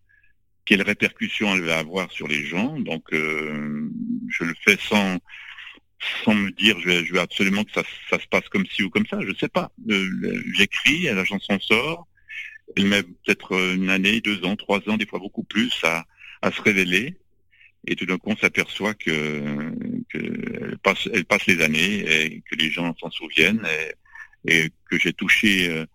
quelle 0.64 0.80
répercussion 0.82 1.54
elle 1.54 1.62
va 1.64 1.78
avoir 1.78 2.10
sur 2.10 2.26
les 2.26 2.46
gens. 2.46 2.80
Donc, 2.80 3.04
euh, 3.12 3.90
je 4.30 4.44
le 4.44 4.54
fais 4.64 4.78
sans 4.80 5.18
sans 6.24 6.34
me 6.34 6.50
dire, 6.50 6.78
je 6.80 7.12
vais 7.12 7.18
absolument 7.18 7.64
que 7.64 7.72
ça, 7.72 7.82
se 8.10 8.26
passe 8.28 8.48
comme 8.48 8.66
ci 8.66 8.82
ou 8.82 8.90
comme 8.90 9.06
ça. 9.06 9.18
Je 9.20 9.34
sais 9.34 9.48
pas. 9.48 9.70
Euh, 9.90 10.42
J'écris, 10.54 11.02
la 11.04 11.24
chanson 11.24 11.58
sort. 11.60 12.06
Elle 12.76 12.86
met 12.86 13.02
peut-être 13.02 13.52
une 13.74 13.90
année, 13.90 14.20
deux 14.20 14.44
ans, 14.44 14.56
trois 14.56 14.80
ans, 14.88 14.96
des 14.96 15.06
fois 15.06 15.18
beaucoup 15.18 15.42
plus 15.42 15.72
à, 15.84 16.04
se 16.52 16.60
révéler. 16.62 17.16
Et 17.86 17.96
tout 17.96 18.06
d'un 18.06 18.18
coup, 18.18 18.30
on 18.30 18.36
s'aperçoit 18.36 18.94
que, 18.94 19.72
elle 20.14 20.78
passe, 20.82 21.08
elle 21.12 21.24
passe 21.24 21.46
les 21.46 21.62
années 21.62 22.00
et 22.00 22.42
que 22.42 22.56
les 22.56 22.70
gens 22.70 22.94
s'en 23.00 23.10
souviennent 23.10 23.66
et, 24.46 24.70
que 24.90 24.98
j'ai 24.98 25.12
touché, 25.12 25.68
euh, 25.68 25.86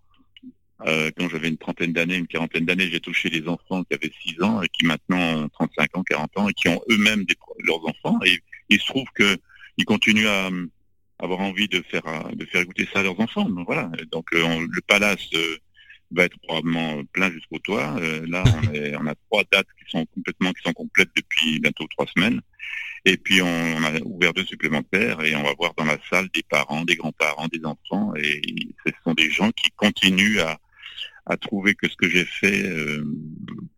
euh, 0.85 1.11
quand 1.17 1.29
j'avais 1.29 1.49
une 1.49 1.57
trentaine 1.57 1.93
d'années, 1.93 2.15
une 2.15 2.27
quarantaine 2.27 2.65
d'années, 2.65 2.89
j'ai 2.91 2.99
touché 2.99 3.29
des 3.29 3.47
enfants 3.47 3.83
qui 3.83 3.93
avaient 3.93 4.11
6 4.25 4.41
ans 4.41 4.61
et 4.61 4.67
qui 4.67 4.85
maintenant 4.85 5.43
ont 5.43 5.49
35 5.49 5.97
ans, 5.97 6.03
40 6.03 6.37
ans 6.37 6.49
et 6.49 6.53
qui 6.53 6.67
ont 6.69 6.81
eux-mêmes 6.89 7.25
leurs 7.59 7.85
enfants. 7.85 8.19
Et 8.25 8.39
il 8.69 8.79
se 8.79 8.87
trouve 8.87 9.07
que 9.13 9.37
ils 9.77 9.85
continuent 9.85 10.27
à 10.27 10.47
euh, 10.47 10.65
avoir 11.19 11.39
envie 11.41 11.67
de 11.67 11.81
faire 11.89 12.05
euh, 12.07 12.31
de 12.33 12.45
faire 12.45 12.61
écouter 12.61 12.87
ça 12.91 12.99
à 12.99 13.03
leurs 13.03 13.19
enfants. 13.19 13.47
Donc 13.49 13.65
voilà. 13.65 13.89
Donc 14.11 14.25
euh, 14.33 14.43
on- 14.43 14.61
le 14.61 14.81
palace 14.87 15.29
va 16.11 16.25
être 16.25 16.37
probablement 16.43 17.01
plein 17.11 17.31
jusqu'au 17.31 17.59
toit. 17.59 17.95
Euh, 17.99 18.25
là, 18.27 18.43
on, 18.45 18.61
est- 18.73 18.95
on 18.95 19.07
a 19.07 19.15
trois 19.29 19.43
dates 19.51 19.67
qui 19.79 19.89
sont 19.89 20.05
complètement 20.13 20.51
qui 20.53 20.61
sont 20.63 20.73
complètes 20.73 21.09
depuis 21.15 21.59
bientôt 21.59 21.85
trois 21.95 22.07
semaines. 22.15 22.41
Et 23.05 23.17
puis 23.17 23.41
on, 23.41 23.47
on 23.47 23.83
a 23.83 23.99
ouvert 24.05 24.33
deux 24.33 24.45
supplémentaires 24.45 25.21
et 25.23 25.35
on 25.35 25.43
va 25.43 25.53
voir 25.57 25.73
dans 25.75 25.85
la 25.85 25.97
salle 26.09 26.27
des 26.33 26.43
parents, 26.43 26.85
des 26.85 26.95
grands-parents, 26.95 27.47
des 27.47 27.65
enfants. 27.65 28.13
Et 28.15 28.41
ce 28.85 28.91
sont 29.03 29.13
des 29.13 29.29
gens 29.29 29.51
qui 29.51 29.71
continuent 29.75 30.39
à, 30.39 30.57
à 31.25 31.37
trouver 31.37 31.73
que 31.75 31.87
ce 31.89 31.95
que 31.95 32.09
j'ai 32.09 32.25
fait 32.25 32.63
euh, 32.63 33.03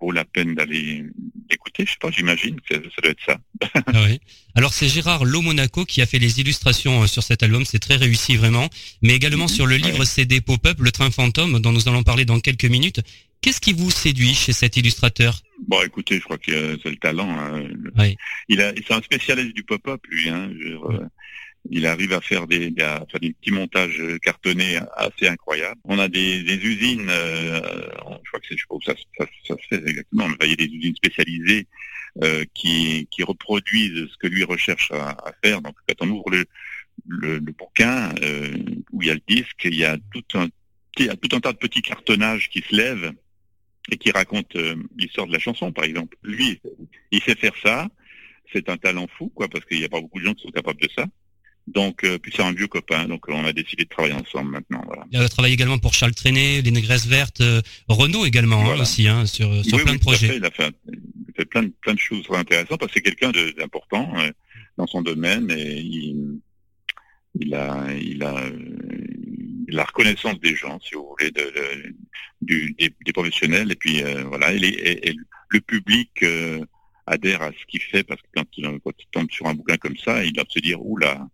vaut 0.01 0.12
la 0.12 0.25
peine 0.25 0.55
d'aller 0.55 1.03
écouter. 1.51 1.86
Je 1.86 1.91
sais 1.91 1.97
pas, 2.01 2.10
j'imagine 2.12 2.60
que 2.62 2.75
ça, 2.75 3.01
doit 3.01 3.12
être 3.12 3.23
ça. 3.25 3.38
Ah 3.88 4.03
oui. 4.08 4.19
Alors 4.55 4.73
c'est 4.73 4.88
Gérard 4.88 5.25
Lomonaco 5.25 5.86
qui 5.86 6.01
a 6.01 6.05
fait 6.08 6.17
les 6.19 6.39
illustrations 6.39 7.03
euh, 7.03 7.08
sur 7.08 7.21
cet 7.23 7.43
album, 7.43 7.63
c'est 7.65 7.79
très 7.79 7.95
réussi 7.97 8.36
vraiment, 8.36 8.69
mais 9.03 9.13
également 9.15 9.45
Mhm. 9.45 9.49
sur 9.49 9.65
le 9.67 9.75
livre. 9.77 10.03
CD 10.05 10.41
Pop-up, 10.41 10.77
Le 10.79 10.91
Train 10.91 11.12
Fantôme, 11.12 11.60
dont 11.60 11.71
nous 11.71 11.88
allons 11.88 12.03
parler 12.03 12.25
dans 12.25 12.39
quelques 12.39 12.65
minutes. 12.65 13.01
Qu'est-ce 13.41 13.62
qui 13.62 13.73
vous 13.73 13.91
séduit 13.91 14.34
chez 14.34 14.53
cet 14.53 14.75
illustrateur? 14.77 15.39
Bon, 15.67 15.81
écoutez, 15.84 16.15
je 16.17 16.23
crois 16.23 16.38
que 16.39 16.79
c'est 16.81 16.89
le 16.89 16.95
talent. 16.97 17.29
hein. 17.29 17.63
Oui. 17.97 18.15
Il 18.49 18.60
a, 18.62 18.73
c'est 18.75 18.93
un 18.93 19.01
spécialiste 19.01 19.53
du 19.55 19.63
pop-up, 19.63 20.01
lui. 20.10 20.29
Hein. 20.29 20.49
Je 20.60 20.75
il 21.69 21.86
arrive 21.86 22.13
à 22.13 22.21
faire 22.21 22.47
des, 22.47 22.73
à 22.80 23.06
faire 23.10 23.19
des 23.19 23.34
petits 23.34 23.51
montages 23.51 24.01
cartonnés 24.21 24.78
assez 24.95 25.28
incroyables. 25.28 25.80
On 25.86 25.99
a 25.99 26.08
des, 26.08 26.43
des 26.43 26.56
usines, 26.56 27.08
euh, 27.10 27.60
je 28.23 28.30
crois 28.30 28.39
que 28.39 28.47
c'est, 28.47 28.56
je 28.56 28.62
sais 28.62 28.67
pas 28.69 28.75
où 28.75 28.82
ça, 28.82 28.93
ça, 29.17 29.25
ça 29.47 29.56
se 29.56 29.67
fait 29.67 29.88
exactement, 29.88 30.28
mais 30.28 30.36
il 30.43 30.49
y 30.49 30.54
a 30.54 30.56
des 30.56 30.73
usines 30.73 30.95
spécialisées 30.95 31.67
euh, 32.23 32.45
qui, 32.54 33.08
qui 33.12 33.23
reproduisent 33.23 34.08
ce 34.12 34.17
que 34.17 34.28
lui 34.28 34.43
recherche 34.43 34.91
à, 34.91 35.10
à 35.10 35.34
faire. 35.43 35.62
Donc, 35.62 35.75
quand 35.88 36.06
on 36.06 36.10
ouvre 36.10 36.30
le, 36.30 36.45
le, 37.08 37.39
le 37.39 37.51
bouquin 37.51 38.13
euh, 38.21 38.56
où 38.91 39.01
il 39.01 39.08
y 39.08 39.12
a 39.12 39.15
le 39.15 39.21
disque, 39.28 39.65
il 39.65 39.75
y 39.75 39.86
a 39.86 39.97
tout 40.13 40.23
un, 40.36 40.47
il 40.97 41.06
y 41.06 41.10
a 41.10 41.15
tout 41.15 41.36
un 41.36 41.39
tas 41.39 41.51
de 41.51 41.58
petits 41.58 41.82
cartonnages 41.82 42.49
qui 42.49 42.62
se 42.62 42.75
lèvent 42.75 43.12
et 43.91 43.97
qui 43.97 44.12
raconte 44.12 44.56
euh, 44.56 44.75
l'histoire 44.97 45.28
de 45.28 45.34
la 45.34 45.39
chanson, 45.39 45.71
par 45.71 45.84
exemple. 45.84 46.17
Lui, 46.23 46.62
il 47.12 47.21
sait 47.21 47.36
faire 47.36 47.56
ça. 47.62 47.88
C'est 48.54 48.69
un 48.69 48.78
talent 48.78 49.08
fou, 49.17 49.30
quoi, 49.36 49.47
parce 49.49 49.65
qu'il 49.65 49.80
n'y 49.80 49.86
a 49.86 49.89
pas 49.89 49.99
beaucoup 49.99 50.19
de 50.19 50.25
gens 50.25 50.34
qui 50.34 50.43
sont 50.43 50.51
capables 50.51 50.80
de 50.80 50.89
ça. 50.95 51.06
Donc, 51.67 52.04
euh, 52.04 52.19
puis 52.19 52.32
c'est 52.36 52.43
un 52.43 52.51
vieux 52.54 52.67
copain, 52.67 53.08
donc 53.08 53.28
euh, 53.28 53.34
on 53.34 53.43
a 53.43 53.51
décidé 53.51 53.86
de 53.86 53.89
travailler 53.89 54.13
ensemble 54.13 54.51
maintenant. 54.51 54.84
Voilà. 54.86 55.04
Il 55.12 55.19
a 55.19 55.28
travaillé 55.30 55.56
également 55.56 55.80
pour 55.80 55.93
Charles 55.95 56.13
Trenet, 56.13 56.62
Les 56.62 56.69
Négresses 56.71 57.08
Vertes, 57.08 57.41
euh, 57.41 57.60
Renault 57.88 58.25
également 58.25 58.71
hein, 58.71 58.80
aussi, 58.82 59.08
hein, 59.08 59.25
sur, 59.25 59.47
sur 59.65 59.78
Oui, 59.78 59.84
plein 59.84 59.93
oui, 59.93 59.97
de 59.97 60.04
projets. 60.04 60.28
fait. 60.28 60.38
Il 60.38 60.45
a 60.45 60.51
fait, 60.51 60.71
il 60.88 61.34
fait 61.36 61.45
plein, 61.45 61.63
de, 61.63 61.73
plein 61.82 61.95
de 61.95 61.99
choses 61.99 62.23
très 62.23 62.38
intéressantes 62.38 62.80
parce 62.80 62.91
que 62.91 62.99
c'est 62.99 63.01
quelqu'un 63.04 63.32
d'important 63.58 64.13
euh, 64.19 64.30
dans 64.78 64.86
son 64.86 65.01
domaine 65.01 65.49
et 65.49 65.80
il, 65.80 66.39
il 67.39 67.56
a, 67.56 67.88
il 67.99 68.21
a 68.21 68.36
euh, 68.38 68.51
la 69.69 69.84
reconnaissance 69.86 70.39
des 70.39 70.56
gens, 70.56 70.80
si 70.80 70.93
vous 70.93 71.08
voulez, 71.17 71.32
de, 71.32 71.41
de- 71.41 71.95
du, 72.41 72.75
des, 72.78 72.93
des 73.04 73.12
professionnels 73.12 73.71
et 73.71 73.75
puis 73.75 74.04
euh, 74.04 74.23
voilà, 74.25 74.54
et, 74.54 74.60
les- 74.60 74.67
et- 74.67 75.10
et 75.10 75.15
le 75.49 75.62
public 75.62 76.12
euh, 76.21 76.63
adhère 77.08 77.41
à 77.41 77.49
ce 77.51 77.65
qu'il 77.67 77.82
fait 77.82 78.04
parce 78.04 78.21
que 78.21 78.28
quand, 78.36 78.45
il- 78.56 78.80
quand 78.84 78.91
il 78.99 79.06
tombe 79.12 79.32
sur 79.32 79.47
un 79.47 79.56
bouquin 79.56 79.78
comme 79.78 79.97
ça, 79.97 80.23
il 80.23 80.32
doit 80.34 80.45
se 80.47 80.60
dire 80.60 80.86
oula, 80.86 81.28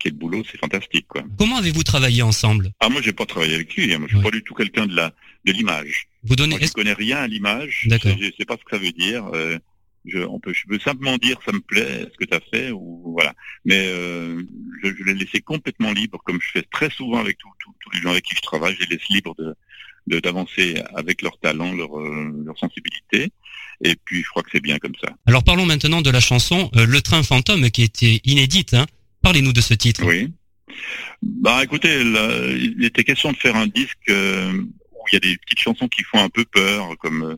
quel 0.00 0.14
boulot, 0.14 0.42
c'est 0.50 0.58
fantastique 0.58 1.06
quoi. 1.06 1.22
Comment 1.38 1.58
avez-vous 1.58 1.84
travaillé 1.84 2.22
ensemble? 2.22 2.72
Ah 2.80 2.88
moi 2.88 3.00
j'ai 3.02 3.12
pas 3.12 3.26
travaillé 3.26 3.54
avec 3.54 3.74
lui, 3.76 3.94
hein. 3.94 3.98
moi 3.98 4.08
je 4.08 4.16
suis 4.16 4.24
Ouais. 4.24 4.30
pas 4.30 4.36
du 4.36 4.42
tout 4.42 4.54
quelqu'un 4.54 4.86
de 4.86 4.96
la 4.96 5.12
de 5.44 5.52
l'image. 5.52 6.08
Vous 6.24 6.34
donnez 6.36 6.56
Moi, 6.58 6.66
je 6.66 6.72
connais 6.72 6.92
rien 6.92 7.18
à 7.18 7.26
l'image. 7.28 7.84
D'accord. 7.86 8.16
Je, 8.18 8.24
je 8.26 8.30
sais 8.38 8.44
pas 8.44 8.56
ce 8.58 8.64
que 8.64 8.76
ça 8.76 8.82
veut 8.82 8.92
dire. 8.92 9.24
Euh, 9.34 9.58
Je, 10.06 10.18
on 10.34 10.40
peut, 10.40 10.54
je 10.54 10.64
peux 10.66 10.78
simplement 10.80 11.18
dire 11.18 11.36
ça 11.44 11.52
me 11.52 11.60
plaît, 11.60 12.06
ce 12.12 12.16
que 12.16 12.24
tu 12.24 12.34
as 12.34 12.40
fait, 12.52 12.70
ou 12.70 13.12
voilà. 13.12 13.34
Mais 13.66 13.82
euh, 13.86 14.42
je, 14.82 14.88
je 14.98 15.04
l'ai 15.04 15.12
laissé 15.14 15.40
complètement 15.42 15.92
libre, 15.92 16.18
comme 16.24 16.40
je 16.40 16.50
fais 16.54 16.62
très 16.76 16.88
souvent 16.90 17.18
avec 17.20 17.36
tous 17.38 17.90
les 17.92 18.00
gens 18.00 18.10
avec 18.10 18.24
qui 18.24 18.34
je 18.34 18.40
travaille, 18.40 18.74
je 18.80 18.80
les 18.86 18.96
laisse 18.96 19.08
libres 19.10 19.34
de 19.38 19.54
d'avancer 20.20 20.82
avec 20.96 21.20
leur 21.22 21.38
talent, 21.38 21.72
leur, 21.74 21.92
euh, 22.00 22.32
leur 22.46 22.58
sensibilité. 22.58 23.30
Et 23.84 23.94
puis 24.04 24.22
je 24.22 24.28
crois 24.30 24.42
que 24.42 24.48
c'est 24.52 24.62
bien 24.62 24.78
comme 24.78 24.94
ça. 25.02 25.10
Alors 25.26 25.44
parlons 25.44 25.66
maintenant 25.66 26.00
de 26.02 26.10
la 26.10 26.20
chanson 26.20 26.70
euh, 26.76 26.86
Le 26.86 27.00
Train 27.02 27.22
Fantôme 27.22 27.70
qui 27.70 27.82
était 27.82 28.20
inédite. 28.24 28.74
Hein. 28.74 28.86
Parlez-nous 29.22 29.52
de 29.52 29.60
ce 29.60 29.74
titre. 29.74 30.02
Oui. 30.06 30.32
Bah 31.22 31.62
écoutez, 31.62 32.00
il 32.00 32.84
était 32.84 33.04
question 33.04 33.32
de 33.32 33.36
faire 33.36 33.56
un 33.56 33.66
disque 33.66 34.08
euh, 34.08 34.52
où 34.52 35.04
il 35.12 35.14
y 35.14 35.16
a 35.16 35.20
des 35.20 35.36
petites 35.36 35.58
chansons 35.60 35.88
qui 35.88 36.02
font 36.04 36.22
un 36.22 36.28
peu 36.30 36.44
peur, 36.44 36.96
comme 36.98 37.36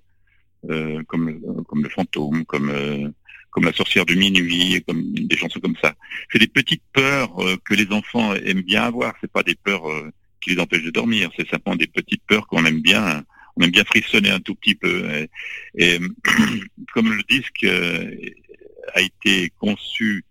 euh, 0.71 1.03
comme 1.09 1.29
le- 1.29 1.63
comme 1.65 1.83
le 1.83 1.89
fantôme, 1.89 2.45
comme 2.45 2.71
euh, 2.71 3.09
comme 3.51 3.65
la 3.65 3.73
sorcière 3.73 4.07
de 4.07 4.15
minuit, 4.15 4.83
comme 4.87 5.03
des 5.13 5.37
chansons 5.37 5.59
comme 5.61 5.77
ça. 5.83 5.95
C'est 6.31 6.39
des 6.39 6.47
petites 6.47 6.83
peurs 6.93 7.37
euh, 7.43 7.57
que 7.65 7.75
les 7.75 7.89
enfants 7.91 8.35
aiment 8.35 8.63
bien 8.63 8.85
avoir. 8.85 9.15
C'est 9.21 9.31
pas 9.33 9.43
des 9.43 9.57
peurs 9.57 9.91
euh, 9.91 10.11
qui 10.41 10.51
les 10.51 10.61
empêchent 10.61 10.85
de 10.85 10.91
dormir. 10.91 11.31
C'est 11.37 11.49
simplement 11.49 11.77
des 11.77 11.87
petites 11.89 12.23
peurs 12.27 12.47
qu'on 12.47 12.65
aime 12.65 12.81
bien. 12.81 13.25
On 13.57 13.63
aime 13.65 13.71
bien 13.71 13.85
frissonner 13.85 14.31
un 14.31 14.41
tout 14.41 14.55
petit 14.55 14.75
peu. 14.77 15.27
Et, 15.77 15.99
comme 16.95 17.13
le 17.13 17.23
disque 17.29 17.65
euh, 17.65 18.11
a 18.95 19.01
été 19.01 19.51
conçu 19.59 20.25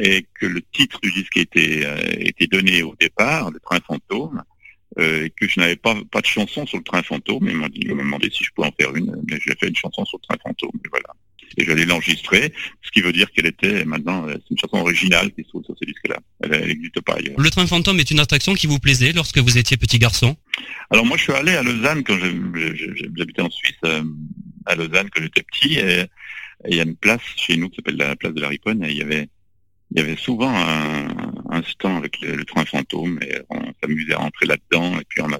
et 0.00 0.26
que 0.34 0.46
le 0.46 0.62
titre 0.72 0.98
du 1.02 1.10
disque 1.12 1.36
était, 1.36 1.84
euh, 1.84 1.98
était 2.18 2.46
donné 2.46 2.82
au 2.82 2.94
départ, 2.98 3.50
le 3.50 3.60
train 3.60 3.80
fantôme, 3.86 4.42
euh, 4.98 5.24
et 5.24 5.30
que 5.30 5.48
je 5.48 5.60
n'avais 5.60 5.76
pas, 5.76 5.94
pas 6.10 6.20
de 6.20 6.26
chanson 6.26 6.66
sur 6.66 6.78
le 6.78 6.84
train 6.84 7.02
fantôme, 7.02 7.48
ils 7.48 7.56
m'ont 7.56 7.68
demandé 7.96 8.30
si 8.32 8.44
je 8.44 8.50
pouvais 8.54 8.68
en 8.68 8.72
faire 8.78 8.94
une, 8.94 9.14
mais 9.28 9.38
j'ai 9.44 9.54
fait 9.58 9.68
une 9.68 9.76
chanson 9.76 10.04
sur 10.04 10.18
le 10.18 10.26
train 10.26 10.38
fantôme, 10.42 10.80
et 10.84 10.88
voilà. 10.90 11.08
Et 11.56 11.64
j'allais 11.64 11.84
l'enregistrer, 11.84 12.52
ce 12.82 12.90
qui 12.90 13.00
veut 13.00 13.12
dire 13.12 13.30
qu'elle 13.30 13.46
était 13.46 13.84
maintenant, 13.84 14.26
euh, 14.26 14.34
c'est 14.34 14.50
une 14.50 14.58
chanson 14.58 14.78
originale 14.78 15.32
qui 15.32 15.44
se 15.44 15.48
trouve 15.48 15.64
sur 15.64 15.74
ce 15.80 15.84
disque-là. 15.84 16.18
Elle 16.42 16.66
n'existe 16.66 17.00
pas 17.02 17.14
ailleurs. 17.14 17.38
Le 17.38 17.50
Train 17.50 17.66
Fantôme 17.66 18.00
est 18.00 18.10
une 18.10 18.18
attraction 18.18 18.54
qui 18.54 18.66
vous 18.66 18.80
plaisait 18.80 19.12
lorsque 19.12 19.38
vous 19.38 19.56
étiez 19.56 19.76
petit 19.76 19.98
garçon? 20.00 20.36
Alors 20.90 21.06
moi, 21.06 21.16
je 21.16 21.24
suis 21.24 21.32
allé 21.32 21.54
à 21.54 21.62
Lausanne 21.62 22.02
quand 22.02 22.18
j'habitais 22.18 23.42
en 23.42 23.50
Suisse, 23.50 23.76
euh, 23.84 24.02
à 24.66 24.74
Lausanne 24.74 25.08
quand 25.14 25.22
j'étais 25.22 25.42
petit, 25.42 25.74
et 25.78 26.06
et 26.64 26.70
il 26.70 26.76
y 26.76 26.80
a 26.80 26.84
une 26.84 26.96
place 26.96 27.20
chez 27.36 27.56
nous 27.56 27.68
qui 27.68 27.76
s'appelle 27.76 27.96
la 27.96 28.16
place 28.16 28.32
de 28.32 28.40
la 28.40 28.48
Riponne, 28.48 28.82
et 28.84 28.90
il 28.90 28.96
y 28.96 29.02
avait 29.02 29.28
il 29.94 30.00
y 30.00 30.02
avait 30.02 30.16
souvent 30.16 30.52
un, 30.52 31.08
un 31.50 31.62
stand 31.62 31.96
avec 31.98 32.20
le, 32.20 32.34
le 32.36 32.44
train 32.44 32.64
fantôme, 32.64 33.18
et 33.22 33.36
on 33.48 33.62
s'amusait 33.80 34.14
à 34.14 34.20
entrer 34.20 34.46
là-dedans, 34.46 34.98
et 34.98 35.04
puis 35.08 35.22
on 35.22 35.32
a 35.32 35.38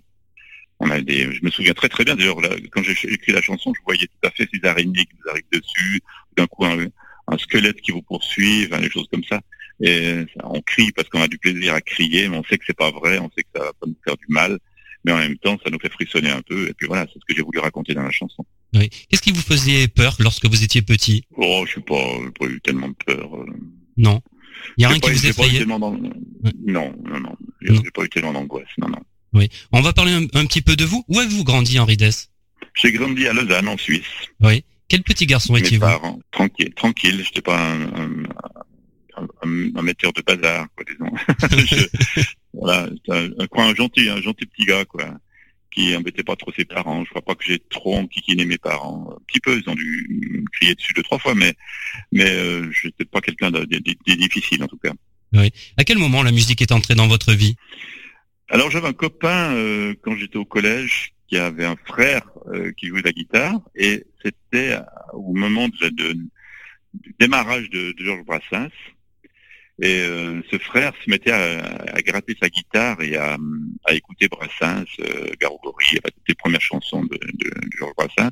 on 0.80 0.90
a 0.90 1.00
des, 1.00 1.32
je 1.32 1.44
me 1.44 1.50
souviens 1.50 1.72
très 1.72 1.88
très 1.88 2.04
bien 2.04 2.16
d'ailleurs 2.16 2.40
là, 2.40 2.50
quand 2.72 2.82
j'ai 2.82 2.92
écrit 3.12 3.32
la 3.32 3.40
chanson, 3.40 3.72
je 3.76 3.80
voyais 3.84 4.06
tout 4.06 4.26
à 4.26 4.30
fait 4.30 4.48
ces 4.52 4.66
araignées 4.68 5.04
qui 5.04 5.12
vous 5.22 5.30
arrivent 5.30 5.44
dessus, 5.52 6.00
d'un 6.36 6.46
coup 6.46 6.64
un, 6.64 6.86
un 7.28 7.38
squelette 7.38 7.80
qui 7.80 7.92
vous 7.92 8.02
poursuit, 8.02 8.66
enfin, 8.66 8.80
des 8.80 8.90
choses 8.90 9.06
comme 9.10 9.24
ça. 9.24 9.40
Et 9.80 10.24
on 10.42 10.60
crie 10.62 10.90
parce 10.92 11.08
qu'on 11.08 11.22
a 11.22 11.28
du 11.28 11.38
plaisir 11.38 11.74
à 11.74 11.80
crier, 11.80 12.28
mais 12.28 12.36
on 12.36 12.44
sait 12.44 12.58
que 12.58 12.64
c'est 12.66 12.76
pas 12.76 12.90
vrai, 12.90 13.18
on 13.18 13.30
sait 13.36 13.42
que 13.44 13.48
ça 13.56 13.62
va 13.64 13.72
pas 13.72 13.86
nous 13.86 13.96
faire 14.04 14.16
du 14.16 14.26
mal, 14.28 14.58
mais 15.04 15.12
en 15.12 15.18
même 15.18 15.36
temps 15.38 15.58
ça 15.64 15.70
nous 15.70 15.78
fait 15.78 15.90
frissonner 15.92 16.30
un 16.30 16.42
peu. 16.42 16.68
Et 16.68 16.74
puis 16.74 16.86
voilà, 16.88 17.06
c'est 17.12 17.18
ce 17.20 17.24
que 17.26 17.34
j'ai 17.34 17.42
voulu 17.42 17.60
raconter 17.60 17.94
dans 17.94 18.02
la 18.02 18.10
chanson. 18.10 18.44
Oui. 18.74 18.88
Qu'est-ce 19.08 19.22
qui 19.22 19.32
vous 19.32 19.42
faisait 19.42 19.88
peur 19.88 20.16
lorsque 20.18 20.46
vous 20.46 20.64
étiez 20.64 20.82
petit? 20.82 21.24
Oh, 21.36 21.62
je 21.66 21.72
suis 21.72 21.80
pas, 21.82 22.04
j'ai 22.24 22.30
pas 22.32 22.52
eu 22.52 22.60
tellement 22.60 22.88
de 22.88 22.96
peur. 23.06 23.34
euh. 23.36 23.46
Non. 23.96 24.20
Il 24.76 24.82
y 24.82 24.84
a 24.84 24.88
rien 24.88 24.98
qui 24.98 25.10
vous 25.10 25.26
effrayait 25.26 25.58
tellement 25.58 25.78
d'an- 25.80 25.92
Non, 26.66 26.94
non, 27.04 27.20
non. 27.20 27.36
Non. 27.62 27.80
j'ai 27.84 27.90
pas 27.90 28.04
eu 28.04 28.08
tellement 28.08 28.32
d'angoisse. 28.32 28.68
Non, 28.78 28.88
non. 28.88 28.98
Oui. 29.32 29.48
On 29.72 29.80
va 29.80 29.92
parler 29.92 30.12
un, 30.12 30.22
un 30.38 30.46
petit 30.46 30.62
peu 30.62 30.76
de 30.76 30.84
vous. 30.84 31.04
Où 31.08 31.18
avez-vous 31.18 31.44
grandi, 31.44 31.78
Henri 31.78 31.96
Dess? 31.96 32.30
J'ai 32.74 32.92
grandi 32.92 33.26
à 33.26 33.32
Lausanne, 33.32 33.68
en 33.68 33.76
Suisse. 33.78 34.02
Oui. 34.40 34.64
Quel 34.88 35.02
petit 35.02 35.26
garçon 35.26 35.56
étiez-vous? 35.56 35.86
tranquille, 36.30 36.72
tranquille. 36.74 37.22
J'étais 37.24 37.40
pas 37.40 37.58
un, 37.58 37.82
un, 37.82 38.10
un, 39.16 39.26
un- 39.42 39.70
un 39.76 39.82
metteur 39.82 40.12
de 40.12 40.22
bazar, 40.22 40.66
quoi, 40.76 40.84
disons. 40.84 41.56
Je- 41.66 42.22
voilà, 42.52 42.88
un, 43.08 43.28
un 43.40 43.74
gentil, 43.74 44.08
un 44.08 44.20
gentil 44.20 44.46
petit 44.46 44.64
gars, 44.66 44.84
quoi, 44.84 45.04
qui 45.74 45.94
embêtait 45.96 46.22
pas 46.22 46.36
trop 46.36 46.52
ses 46.52 46.64
parents. 46.64 47.04
Je 47.04 47.10
crois 47.10 47.22
pas 47.22 47.34
que 47.34 47.44
j'ai 47.44 47.58
trop 47.58 47.96
enquiquiné 47.96 48.44
mes 48.44 48.58
parents. 48.58 49.10
Un 49.16 49.22
petit 49.26 49.40
peu, 49.40 49.58
ils 49.60 49.68
ont 49.68 49.74
dû 49.74 50.44
crier 50.52 50.74
dessus 50.74 50.92
deux, 50.94 51.02
trois 51.02 51.18
fois, 51.18 51.34
mais, 51.34 51.54
mais 52.12 52.30
euh, 52.30 52.70
je 52.70 52.86
n'étais 52.86 53.04
pas 53.04 53.20
quelqu'un 53.20 53.50
de, 53.50 53.64
de- 53.64 53.78
de- 53.78 54.14
difficile, 54.14 54.62
en 54.62 54.68
tout 54.68 54.78
cas. 54.78 54.92
À 55.76 55.84
quel 55.84 55.98
moment 55.98 56.22
la 56.22 56.30
musique 56.30 56.62
est 56.62 56.70
entrée 56.70 56.94
dans 56.94 57.08
votre 57.08 57.32
vie? 57.34 57.56
Alors 58.50 58.70
j'avais 58.70 58.86
un 58.88 58.92
copain 58.92 59.52
euh, 59.54 59.94
quand 60.02 60.14
j'étais 60.16 60.36
au 60.36 60.44
collège 60.44 61.12
qui 61.28 61.36
avait 61.38 61.64
un 61.64 61.76
frère 61.86 62.22
euh, 62.52 62.70
qui 62.76 62.86
jouait 62.86 63.00
de 63.00 63.06
la 63.06 63.12
guitare 63.12 63.58
et 63.74 64.04
c'était 64.22 64.76
au 65.12 65.32
moment 65.32 65.66
de, 65.68 65.88
de- 65.88 66.12
du 66.12 67.14
démarrage 67.18 67.68
de, 67.70 67.92
de 67.98 68.04
Georges 68.04 68.24
Brassens 68.24 68.68
et 69.82 70.02
euh, 70.02 70.40
ce 70.52 70.58
frère 70.58 70.92
se 71.04 71.10
mettait 71.10 71.32
à, 71.32 71.64
à 71.94 72.02
gratter 72.02 72.36
sa 72.40 72.48
guitare 72.48 73.00
et 73.02 73.16
à, 73.16 73.36
à 73.86 73.94
écouter 73.94 74.28
Brassens, 74.28 74.84
euh, 75.00 75.28
Garogori, 75.40 75.98
les 76.28 76.34
premières 76.34 76.60
chansons 76.60 77.02
de, 77.04 77.16
de, 77.16 77.50
de 77.50 77.94
Brassens. 77.96 78.30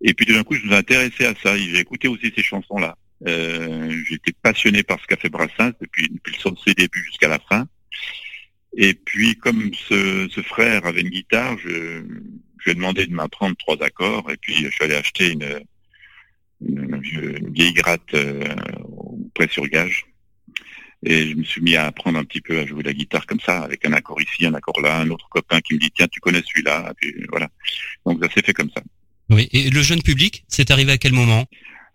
Et 0.00 0.14
puis 0.14 0.26
tout 0.26 0.32
d'un 0.34 0.44
coup 0.44 0.54
je 0.54 0.62
me 0.62 0.66
suis 0.68 0.74
intéressé 0.76 1.24
à 1.26 1.34
ça, 1.42 1.56
j'ai 1.56 1.78
écouté 1.78 2.08
aussi 2.08 2.32
ces 2.34 2.42
chansons-là. 2.42 2.96
Euh, 3.28 4.02
J'étais 4.08 4.32
passionné 4.42 4.82
par 4.82 5.00
ce 5.00 5.06
qu'a 5.06 5.16
fait 5.16 5.28
Brassens 5.28 5.72
depuis, 5.80 6.08
depuis 6.08 6.36
son- 6.40 6.56
ses 6.56 6.74
débuts 6.74 7.04
jusqu'à 7.04 7.28
la 7.28 7.38
fin. 7.38 7.66
Et 8.76 8.94
puis, 8.94 9.36
comme 9.36 9.70
ce, 9.74 10.28
frère 10.44 10.86
avait 10.86 11.02
une 11.02 11.10
guitare, 11.10 11.58
je, 11.58 12.00
lui 12.00 12.70
ai 12.70 12.74
demandé 12.74 13.06
de 13.06 13.12
m'apprendre 13.12 13.54
trois 13.58 13.80
accords. 13.82 14.30
Et 14.30 14.36
puis, 14.38 14.54
je 14.54 14.68
suis 14.70 14.84
allé 14.84 14.94
acheter 14.94 15.32
une 15.32 15.62
vieille 17.50 17.74
gratte 17.74 18.14
euh, 18.14 18.42
au 18.84 19.18
prêt 19.34 19.48
sur 19.48 19.66
gage. 19.66 20.06
Et 21.04 21.30
je 21.30 21.34
me 21.34 21.42
suis 21.42 21.60
mis 21.60 21.76
à 21.76 21.86
apprendre 21.86 22.18
un 22.18 22.24
petit 22.24 22.40
peu 22.40 22.58
à 22.58 22.66
jouer 22.66 22.82
la 22.82 22.92
guitare 22.92 23.26
comme 23.26 23.40
ça, 23.40 23.62
avec 23.62 23.84
un 23.84 23.92
accord 23.92 24.20
ici, 24.20 24.46
un 24.46 24.54
accord 24.54 24.80
là, 24.80 25.00
un 25.00 25.10
autre 25.10 25.28
copain 25.28 25.60
qui 25.60 25.74
me 25.74 25.78
dit 25.78 25.90
tiens, 25.90 26.06
tu 26.08 26.20
connais 26.20 26.42
celui-là. 26.46 26.92
Puis 26.96 27.14
voilà. 27.28 27.48
Donc 28.06 28.22
ça 28.22 28.30
s'est 28.30 28.42
fait 28.42 28.52
comme 28.52 28.70
ça. 28.74 28.82
Oui. 29.30 29.48
Et 29.52 29.70
le 29.70 29.82
jeune 29.82 30.02
public, 30.02 30.44
c'est 30.48 30.70
arrivé 30.70 30.92
à 30.92 30.98
quel 30.98 31.12
moment? 31.12 31.46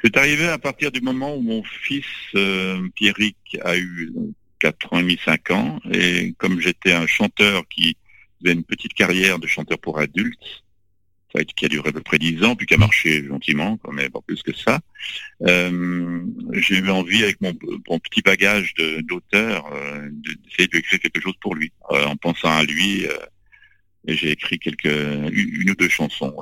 C'est 0.04 0.16
arrivé 0.18 0.48
à 0.48 0.58
partir 0.58 0.92
du 0.92 1.02
moment 1.02 1.36
où 1.36 1.42
mon 1.42 1.64
fils 1.64 2.06
euh, 2.36 2.88
Pierrick 2.96 3.38
a 3.64 3.78
eu 3.78 4.14
4 4.60 4.94
ans 4.94 5.00
et 5.00 5.02
demi, 5.02 5.20
5 5.24 5.52
ans, 5.52 5.80
et 5.92 6.34
comme 6.38 6.60
j'étais 6.60 6.92
un 6.92 7.08
chanteur 7.08 7.64
qui 7.68 7.98
faisait 8.42 8.54
une 8.54 8.64
petite 8.64 8.94
carrière 8.94 9.40
de 9.40 9.48
chanteur 9.48 9.80
pour 9.80 10.00
adultes, 10.00 10.64
qui 11.46 11.66
a 11.66 11.68
duré 11.70 11.90
à 11.90 11.92
peu 11.92 12.02
près 12.02 12.18
10 12.18 12.44
ans, 12.44 12.56
puis 12.56 12.66
qui 12.66 12.74
a 12.74 12.78
marché 12.78 13.26
gentiment, 13.28 13.80
même 13.92 14.10
pas 14.10 14.22
plus 14.26 14.42
que 14.44 14.56
ça, 14.56 14.80
euh, 15.48 16.22
j'ai 16.54 16.78
eu 16.78 16.90
envie, 16.90 17.24
avec 17.24 17.40
mon, 17.42 17.54
petit 18.00 18.22
bagage 18.22 18.74
d'auteur, 19.04 19.70
euh, 19.74 20.08
de- 20.10 20.34
d'essayer 20.34 20.68
de 20.68 20.72
lui 20.72 20.80
écrire 20.80 21.00
quelque 21.00 21.22
chose 21.22 21.36
pour 21.42 21.56
lui, 21.56 21.72
euh, 21.92 22.06
en 22.06 22.16
pensant 22.16 22.50
à 22.50 22.64
lui, 22.64 23.06
j'ai 24.08 24.32
écrit 24.32 24.60
quelques 24.60 24.86
une, 24.86 25.70
ou 25.70 25.76
deux 25.76 25.90
chansons. 25.90 26.36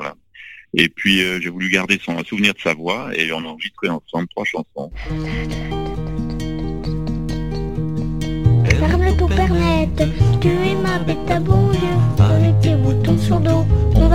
Et 0.78 0.90
puis 0.90 1.18
j'ai 1.42 1.50
voulu 1.50 1.70
garder 1.70 2.00
son 2.04 2.22
souvenir 2.24 2.54
de 2.54 2.60
sa 2.60 2.74
voix 2.74 3.10
et 3.16 3.32
on 3.32 3.40
a 3.40 3.48
enregistré 3.48 3.90
ensemble 3.90 4.28
trois 4.28 4.46
chansons. 4.46 4.92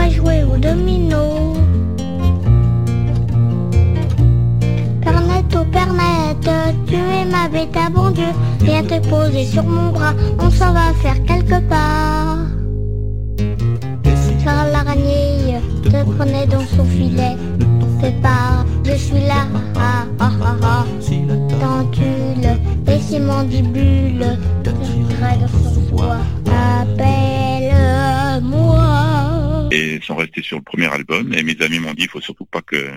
Va 0.00 0.08
jouer 0.08 0.44
au 0.44 0.56
domino. 0.56 1.54
Pernette 5.02 5.56
au 5.60 5.64
pernette, 5.76 6.50
tu 6.86 6.94
es 6.94 7.24
ma 7.24 7.48
bête 7.48 7.76
à 7.76 7.90
bon 7.90 8.10
Dieu. 8.10 8.32
Viens 8.60 8.84
te 8.84 8.98
poser 9.08 9.44
sur 9.44 9.64
mon 9.64 9.90
bras, 9.92 10.14
on 10.38 10.50
s'en 10.50 10.72
va 10.72 10.92
faire 11.02 11.22
quelque 11.24 11.58
part. 11.68 12.38
Car 14.42 14.70
l'araignée 14.72 15.60
te 15.84 16.02
prenait 16.16 16.46
dans 16.46 16.66
son 16.74 16.84
filet. 16.84 17.36
Fais 18.00 18.16
pas, 18.22 18.64
je 18.84 18.94
suis 18.94 19.24
là, 19.32 19.42
ah 19.76 20.04
ah 20.18 20.32
ah 20.42 20.56
ah. 20.62 20.84
Et 22.88 22.98
ses 22.98 23.20
mandibules, 23.20 24.38
je 24.64 24.70
dans 24.70 25.48
son. 25.48 26.39
Et 29.70 30.00
sont 30.02 30.16
restés 30.16 30.42
sur 30.42 30.56
le 30.59 30.62
premier 30.62 30.87
album. 30.92 31.33
Et 31.35 31.42
mes 31.42 31.61
amis 31.61 31.78
m'ont 31.78 31.94
dit, 31.94 32.02
il 32.04 32.09
faut 32.09 32.20
surtout 32.20 32.46
pas 32.46 32.62
que 32.62 32.90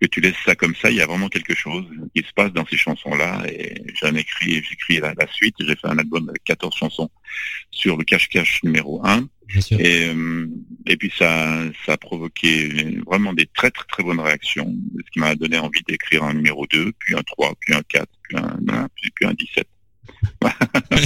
que 0.00 0.06
tu 0.08 0.20
laisses 0.20 0.34
ça 0.44 0.56
comme 0.56 0.74
ça. 0.74 0.90
Il 0.90 0.96
y 0.96 1.00
a 1.00 1.06
vraiment 1.06 1.28
quelque 1.28 1.54
chose 1.54 1.84
qui 2.14 2.22
se 2.22 2.32
passe 2.34 2.52
dans 2.52 2.66
ces 2.66 2.76
chansons-là. 2.76 3.44
Et 3.48 3.80
j'en 4.02 4.12
ai 4.14 4.20
écrit, 4.20 4.54
j'écris 4.68 4.98
la, 4.98 5.14
la 5.16 5.26
suite. 5.32 5.54
J'ai 5.60 5.76
fait 5.76 5.86
un 5.86 5.96
album 5.98 6.28
avec 6.28 6.42
14 6.44 6.74
chansons 6.76 7.08
sur 7.70 7.96
le 7.96 8.04
cache-cache 8.04 8.62
numéro 8.64 9.00
1. 9.06 9.28
Bien 9.46 9.60
sûr. 9.60 9.78
Et, 9.80 10.08
euh, 10.08 10.46
et 10.86 10.96
puis 10.96 11.12
ça, 11.16 11.62
ça 11.86 11.92
a 11.92 11.96
provoqué 11.96 12.98
vraiment 13.06 13.32
des 13.34 13.46
très 13.54 13.70
très 13.70 13.84
très 13.86 14.02
bonnes 14.02 14.18
réactions, 14.20 14.74
ce 14.98 15.10
qui 15.12 15.20
m'a 15.20 15.36
donné 15.36 15.58
envie 15.58 15.82
d'écrire 15.86 16.24
un 16.24 16.34
numéro 16.34 16.66
2, 16.66 16.92
puis 16.98 17.14
un 17.14 17.22
3, 17.22 17.54
puis 17.60 17.74
un 17.74 17.82
4, 17.88 18.06
puis 18.22 18.36
un, 18.36 18.58
un- 18.74 18.88
puis, 18.96 19.10
puis 19.14 19.26
un 19.26 19.34
17. 19.34 19.66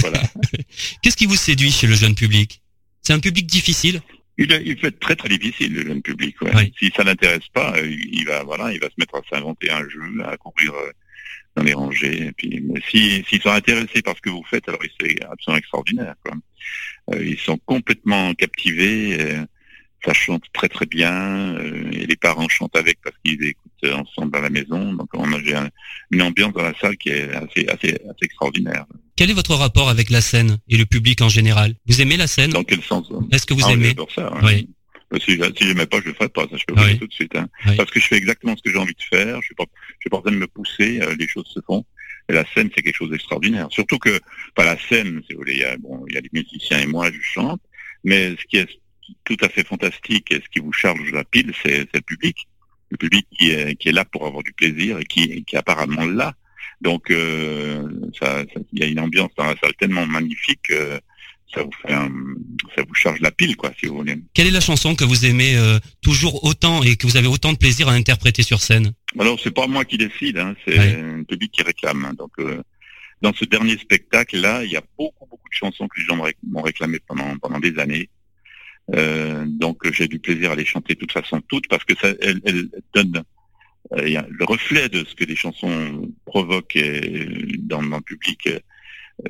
voilà. 0.01 0.21
Qu'est-ce 1.01 1.15
qui 1.17 1.25
vous 1.27 1.35
séduit 1.35 1.71
chez 1.71 1.85
le 1.87 1.93
jeune 1.95 2.15
public? 2.15 2.61
C'est 3.01 3.13
un 3.13 3.19
public 3.19 3.45
difficile? 3.45 4.01
Il, 4.39 4.51
il 4.65 4.75
peut 4.77 4.87
être 4.87 4.99
très 4.99 5.15
très 5.15 5.29
difficile 5.29 5.73
le 5.73 5.83
jeune 5.87 6.01
public. 6.01 6.41
Ouais. 6.41 6.51
Oui. 6.55 6.73
Si 6.79 6.91
ça 6.95 7.03
l'intéresse 7.03 7.47
pas, 7.53 7.75
euh, 7.77 7.87
il 7.89 8.25
va 8.25 8.43
voilà, 8.43 8.71
il 8.73 8.79
va 8.79 8.87
se 8.87 8.97
mettre 8.97 9.15
à 9.15 9.21
s'inventer 9.29 9.69
un 9.69 9.87
jeu, 9.87 10.01
à 10.25 10.37
courir 10.37 10.73
euh, 10.73 10.91
dans 11.55 11.63
les 11.63 11.73
rangées. 11.73 12.27
Et 12.27 12.31
puis, 12.31 12.61
mais 12.61 12.81
si 12.89 13.23
s'ils 13.27 13.41
sont 13.41 13.51
intéressés 13.51 14.01
par 14.01 14.15
ce 14.15 14.21
que 14.21 14.29
vous 14.29 14.45
faites, 14.49 14.67
alors 14.69 14.81
c'est 14.99 15.23
absolument 15.25 15.59
extraordinaire. 15.59 16.15
Quoi. 16.23 16.33
Euh, 17.13 17.23
ils 17.23 17.37
sont 17.39 17.59
complètement 17.65 18.33
captivés. 18.33 19.19
euh, 19.19 19.45
ça 20.05 20.13
chante 20.13 20.43
très 20.53 20.69
très 20.69 20.85
bien 20.85 21.57
euh, 21.57 21.91
et 21.91 22.05
les 22.05 22.15
parents 22.15 22.47
chantent 22.47 22.77
avec 22.77 22.99
parce 23.03 23.15
qu'ils 23.23 23.43
écoutent 23.43 23.93
ensemble 23.93 24.37
à 24.37 24.41
la 24.41 24.49
maison. 24.49 24.93
Donc 24.93 25.09
on 25.13 25.33
a 25.33 25.69
une 26.11 26.21
ambiance 26.21 26.53
dans 26.53 26.63
la 26.63 26.73
salle 26.79 26.95
qui 26.97 27.09
est 27.09 27.29
assez 27.33 27.67
assez, 27.67 27.95
assez 28.09 28.23
extraordinaire. 28.23 28.85
Quel 29.19 29.29
est 29.31 29.33
votre 29.33 29.53
rapport 29.53 29.89
avec 29.89 30.09
la 30.11 30.21
scène 30.21 30.59
et 30.69 30.77
le 30.77 30.85
public 30.85 31.19
en 31.21 31.27
général? 31.27 31.75
Vous 31.87 31.99
aimez 31.99 32.15
la 32.15 32.25
scène? 32.25 32.51
Dans 32.51 32.63
quel 32.63 32.81
sens 32.81 33.05
euh, 33.11 33.19
Est-ce 33.33 33.45
que 33.45 33.53
vous 33.53 33.63
Ah 33.65 33.73
aimez? 33.73 33.93
ça. 34.15 34.27
hein. 34.33 34.39
Oui. 34.43 34.69
Euh, 35.13 35.19
Si, 35.19 35.33
si 35.57 35.67
j'aimais 35.67 35.87
pas, 35.87 35.99
je 35.99 36.05
le 36.05 36.13
ferais 36.13 36.29
pas. 36.29 36.43
Ça, 36.43 36.55
je 36.55 36.63
peux 36.65 36.73
vous 36.75 36.83
Oui. 36.85 36.91
dire 36.91 36.99
tout 37.01 37.07
de 37.07 37.13
suite. 37.13 37.35
Hein. 37.35 37.49
Oui. 37.65 37.75
Parce 37.75 37.91
que 37.91 37.99
je 37.99 38.07
fais 38.07 38.15
exactement 38.15 38.55
ce 38.55 38.61
que 38.61 38.71
j'ai 38.71 38.77
envie 38.77 38.93
de 38.93 39.03
faire. 39.17 39.41
Je 39.41 39.47
suis 39.47 39.55
pas, 39.55 39.65
je 39.89 39.95
suis 40.03 40.09
pas 40.09 40.19
en 40.19 40.21
train 40.21 40.31
de 40.31 40.37
me 40.37 40.47
pousser. 40.47 41.01
euh, 41.01 41.17
les 41.19 41.27
choses 41.27 41.47
se 41.53 41.59
font. 41.67 41.83
Et 42.29 42.33
la 42.33 42.45
scène, 42.53 42.69
c'est 42.73 42.81
quelque 42.81 42.95
chose 42.95 43.09
d'extraordinaire. 43.09 43.67
Surtout 43.71 43.97
que, 43.97 44.21
pas 44.55 44.63
la 44.63 44.77
scène, 44.87 45.21
si 45.27 45.33
vous 45.33 45.39
voulez, 45.39 45.55
il 45.55 45.59
y 45.59 45.63
a, 45.65 45.75
bon, 45.75 46.05
il 46.07 46.15
y 46.15 46.17
a 46.17 46.21
les 46.21 46.29
musiciens 46.31 46.79
et 46.79 46.87
moi, 46.87 47.11
je 47.11 47.19
chante. 47.21 47.59
Mais 48.05 48.29
ce 48.39 48.45
qui 48.49 48.55
est 48.55 48.69
tout 49.25 49.35
à 49.41 49.49
fait 49.49 49.65
fantastique 49.67 50.31
et 50.31 50.35
ce 50.35 50.47
qui 50.47 50.59
vous 50.59 50.71
charge 50.71 51.11
la 51.11 51.25
pile, 51.25 51.51
c'est 51.61 51.79
c'est 51.91 51.95
le 51.95 52.01
public. 52.03 52.37
Le 52.89 52.95
public 52.95 53.27
qui 53.37 53.49
est, 53.51 53.75
qui 53.75 53.89
est 53.89 53.91
là 53.91 54.05
pour 54.05 54.25
avoir 54.25 54.43
du 54.43 54.53
plaisir 54.53 54.97
et 54.97 55.03
qui, 55.03 55.43
qui 55.43 55.57
est 55.57 55.59
apparemment 55.59 56.05
là. 56.05 56.35
Donc, 56.81 57.11
euh, 57.11 57.83
ça, 58.19 58.43
ça- 58.53 58.61
il 58.73 58.79
y 58.79 58.83
a 58.83 58.87
une 58.87 58.99
ambiance 58.99 59.31
dans 59.37 59.45
la 59.45 59.55
salle 59.61 59.73
tellement 59.79 60.05
magnifique 60.07 60.61
que 60.69 60.99
ça 61.53 61.63
vous 61.63 61.71
fait 61.81 61.93
un, 61.93 62.09
ça 62.75 62.83
vous 62.87 62.93
charge 62.93 63.19
la 63.21 63.31
pile, 63.31 63.55
quoi, 63.57 63.71
si 63.79 63.87
vous 63.87 63.97
voulez. 63.97 64.15
Quelle 64.33 64.47
est 64.47 64.51
la 64.51 64.61
chanson 64.61 64.95
que 64.95 65.03
vous 65.03 65.25
aimez 65.25 65.57
euh, 65.57 65.79
toujours 66.01 66.43
autant 66.45 66.83
et 66.83 66.95
que 66.95 67.07
vous 67.07 67.17
avez 67.17 67.27
autant 67.27 67.51
de 67.53 67.57
plaisir 67.57 67.89
à 67.89 67.93
interpréter 67.93 68.43
sur 68.43 68.61
scène? 68.61 68.93
Alors 69.19 69.39
c'est 69.43 69.51
pas 69.53 69.65
moi 69.67 69.83
qui 69.83 69.97
décide, 69.97 70.37
hein, 70.37 70.55
c'est 70.65 70.77
Ouais. 70.77 70.93
le 71.01 71.23
public 71.23 71.51
qui 71.51 71.63
réclame. 71.63 72.05
hein. 72.05 72.13
Donc 72.17 72.31
euh, 72.39 72.61
dans 73.21 73.33
ce 73.33 73.45
dernier 73.45 73.77
spectacle 73.79 74.37
là, 74.39 74.63
il 74.63 74.71
y 74.71 74.77
a 74.77 74.83
beaucoup 74.97 75.25
beaucoup 75.27 75.49
de 75.49 75.55
chansons 75.55 75.87
que 75.87 75.99
les 75.99 76.05
gens 76.05 76.15
m'ont 76.17 76.23
ré- 76.23 76.37
m'ont 76.47 76.61
réclamé 76.61 76.99
pendant 77.07 77.35
pendant 77.39 77.59
des 77.59 77.77
années. 77.79 78.09
Euh, 78.95 79.43
donc 79.47 79.77
j'ai 79.91 80.07
du 80.07 80.19
plaisir 80.19 80.51
à 80.51 80.55
les 80.55 80.65
chanter 80.65 80.93
de 80.93 80.99
toute 80.99 81.11
façon 81.11 81.41
toutes 81.47 81.67
parce 81.67 81.83
que 81.83 81.95
ça 81.99 82.09
elles, 82.21 82.41
elles 82.45 82.69
donnent 82.93 83.11
il 83.15 83.23
le 83.91 84.45
reflet 84.45 84.89
de 84.89 85.03
ce 85.03 85.15
que 85.15 85.23
les 85.25 85.35
chansons 85.35 86.09
provoquent 86.25 86.75
euh, 86.77 87.25
dans, 87.59 87.81
dans 87.81 87.97
le 87.97 88.03
public. 88.03 88.47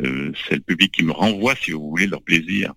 euh, 0.02 0.32
c'est 0.48 0.56
le 0.56 0.62
public 0.62 0.92
qui 0.92 1.04
me 1.04 1.12
renvoie, 1.12 1.56
si 1.56 1.72
vous 1.72 1.90
voulez, 1.90 2.08
leur 2.08 2.22
plaisir. 2.22 2.74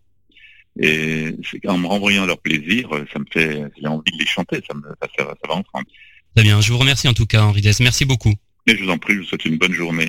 Et 0.81 1.35
en 1.67 1.77
me 1.77 1.87
renvoyant 1.87 2.25
leur 2.25 2.39
plaisir, 2.41 2.95
euh, 2.95 3.05
ça 3.13 3.19
me 3.19 3.27
fait, 3.31 3.63
j'ai 3.79 3.87
envie 3.87 4.11
de 4.11 4.19
les 4.19 4.27
chanter, 4.27 4.63
ça 4.67 4.75
me, 4.75 4.83
ça, 4.83 5.09
ça, 5.19 5.25
ça 5.25 5.49
va 5.49 5.55
ensemble. 5.55 5.87
Très 6.35 6.45
bien, 6.45 6.61
je 6.63 6.73
vous 6.73 6.79
remercie 6.79 7.09
en 7.09 7.15
tout 7.15 7.27
cas 7.27 7.43
Henri 7.43 7.61
Dess, 7.61 7.81
merci 7.81 8.07
beaucoup. 8.07 8.33
Et 8.67 8.77
je 8.77 8.85
vous 8.85 8.91
en 8.91 8.97
prie, 8.97 9.15
je 9.15 9.19
vous 9.21 9.27
souhaite 9.27 9.45
une 9.45 9.59
bonne 9.59 9.73
journée. 9.73 10.09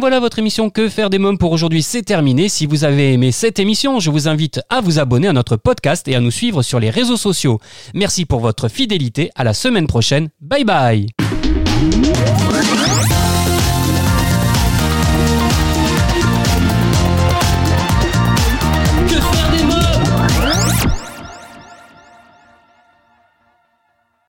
Voilà, 0.00 0.18
votre 0.18 0.38
émission 0.38 0.70
Que 0.70 0.88
faire 0.88 1.10
des 1.10 1.18
mômes 1.18 1.38
pour 1.38 1.52
aujourd'hui, 1.52 1.82
c'est 1.82 2.02
terminé. 2.02 2.48
Si 2.48 2.66
vous 2.66 2.84
avez 2.84 3.12
aimé 3.12 3.32
cette 3.32 3.58
émission, 3.58 4.00
je 4.00 4.10
vous 4.10 4.28
invite 4.28 4.60
à 4.70 4.80
vous 4.80 4.98
abonner 4.98 5.28
à 5.28 5.32
notre 5.32 5.56
podcast 5.56 6.08
et 6.08 6.16
à 6.16 6.20
nous 6.20 6.30
suivre 6.30 6.62
sur 6.62 6.80
les 6.80 6.90
réseaux 6.90 7.16
sociaux. 7.16 7.60
Merci 7.94 8.24
pour 8.24 8.40
votre 8.40 8.68
fidélité, 8.68 9.30
à 9.34 9.44
la 9.44 9.54
semaine 9.54 9.86
prochaine. 9.86 10.30
Bye 10.40 10.64
bye 10.64 11.06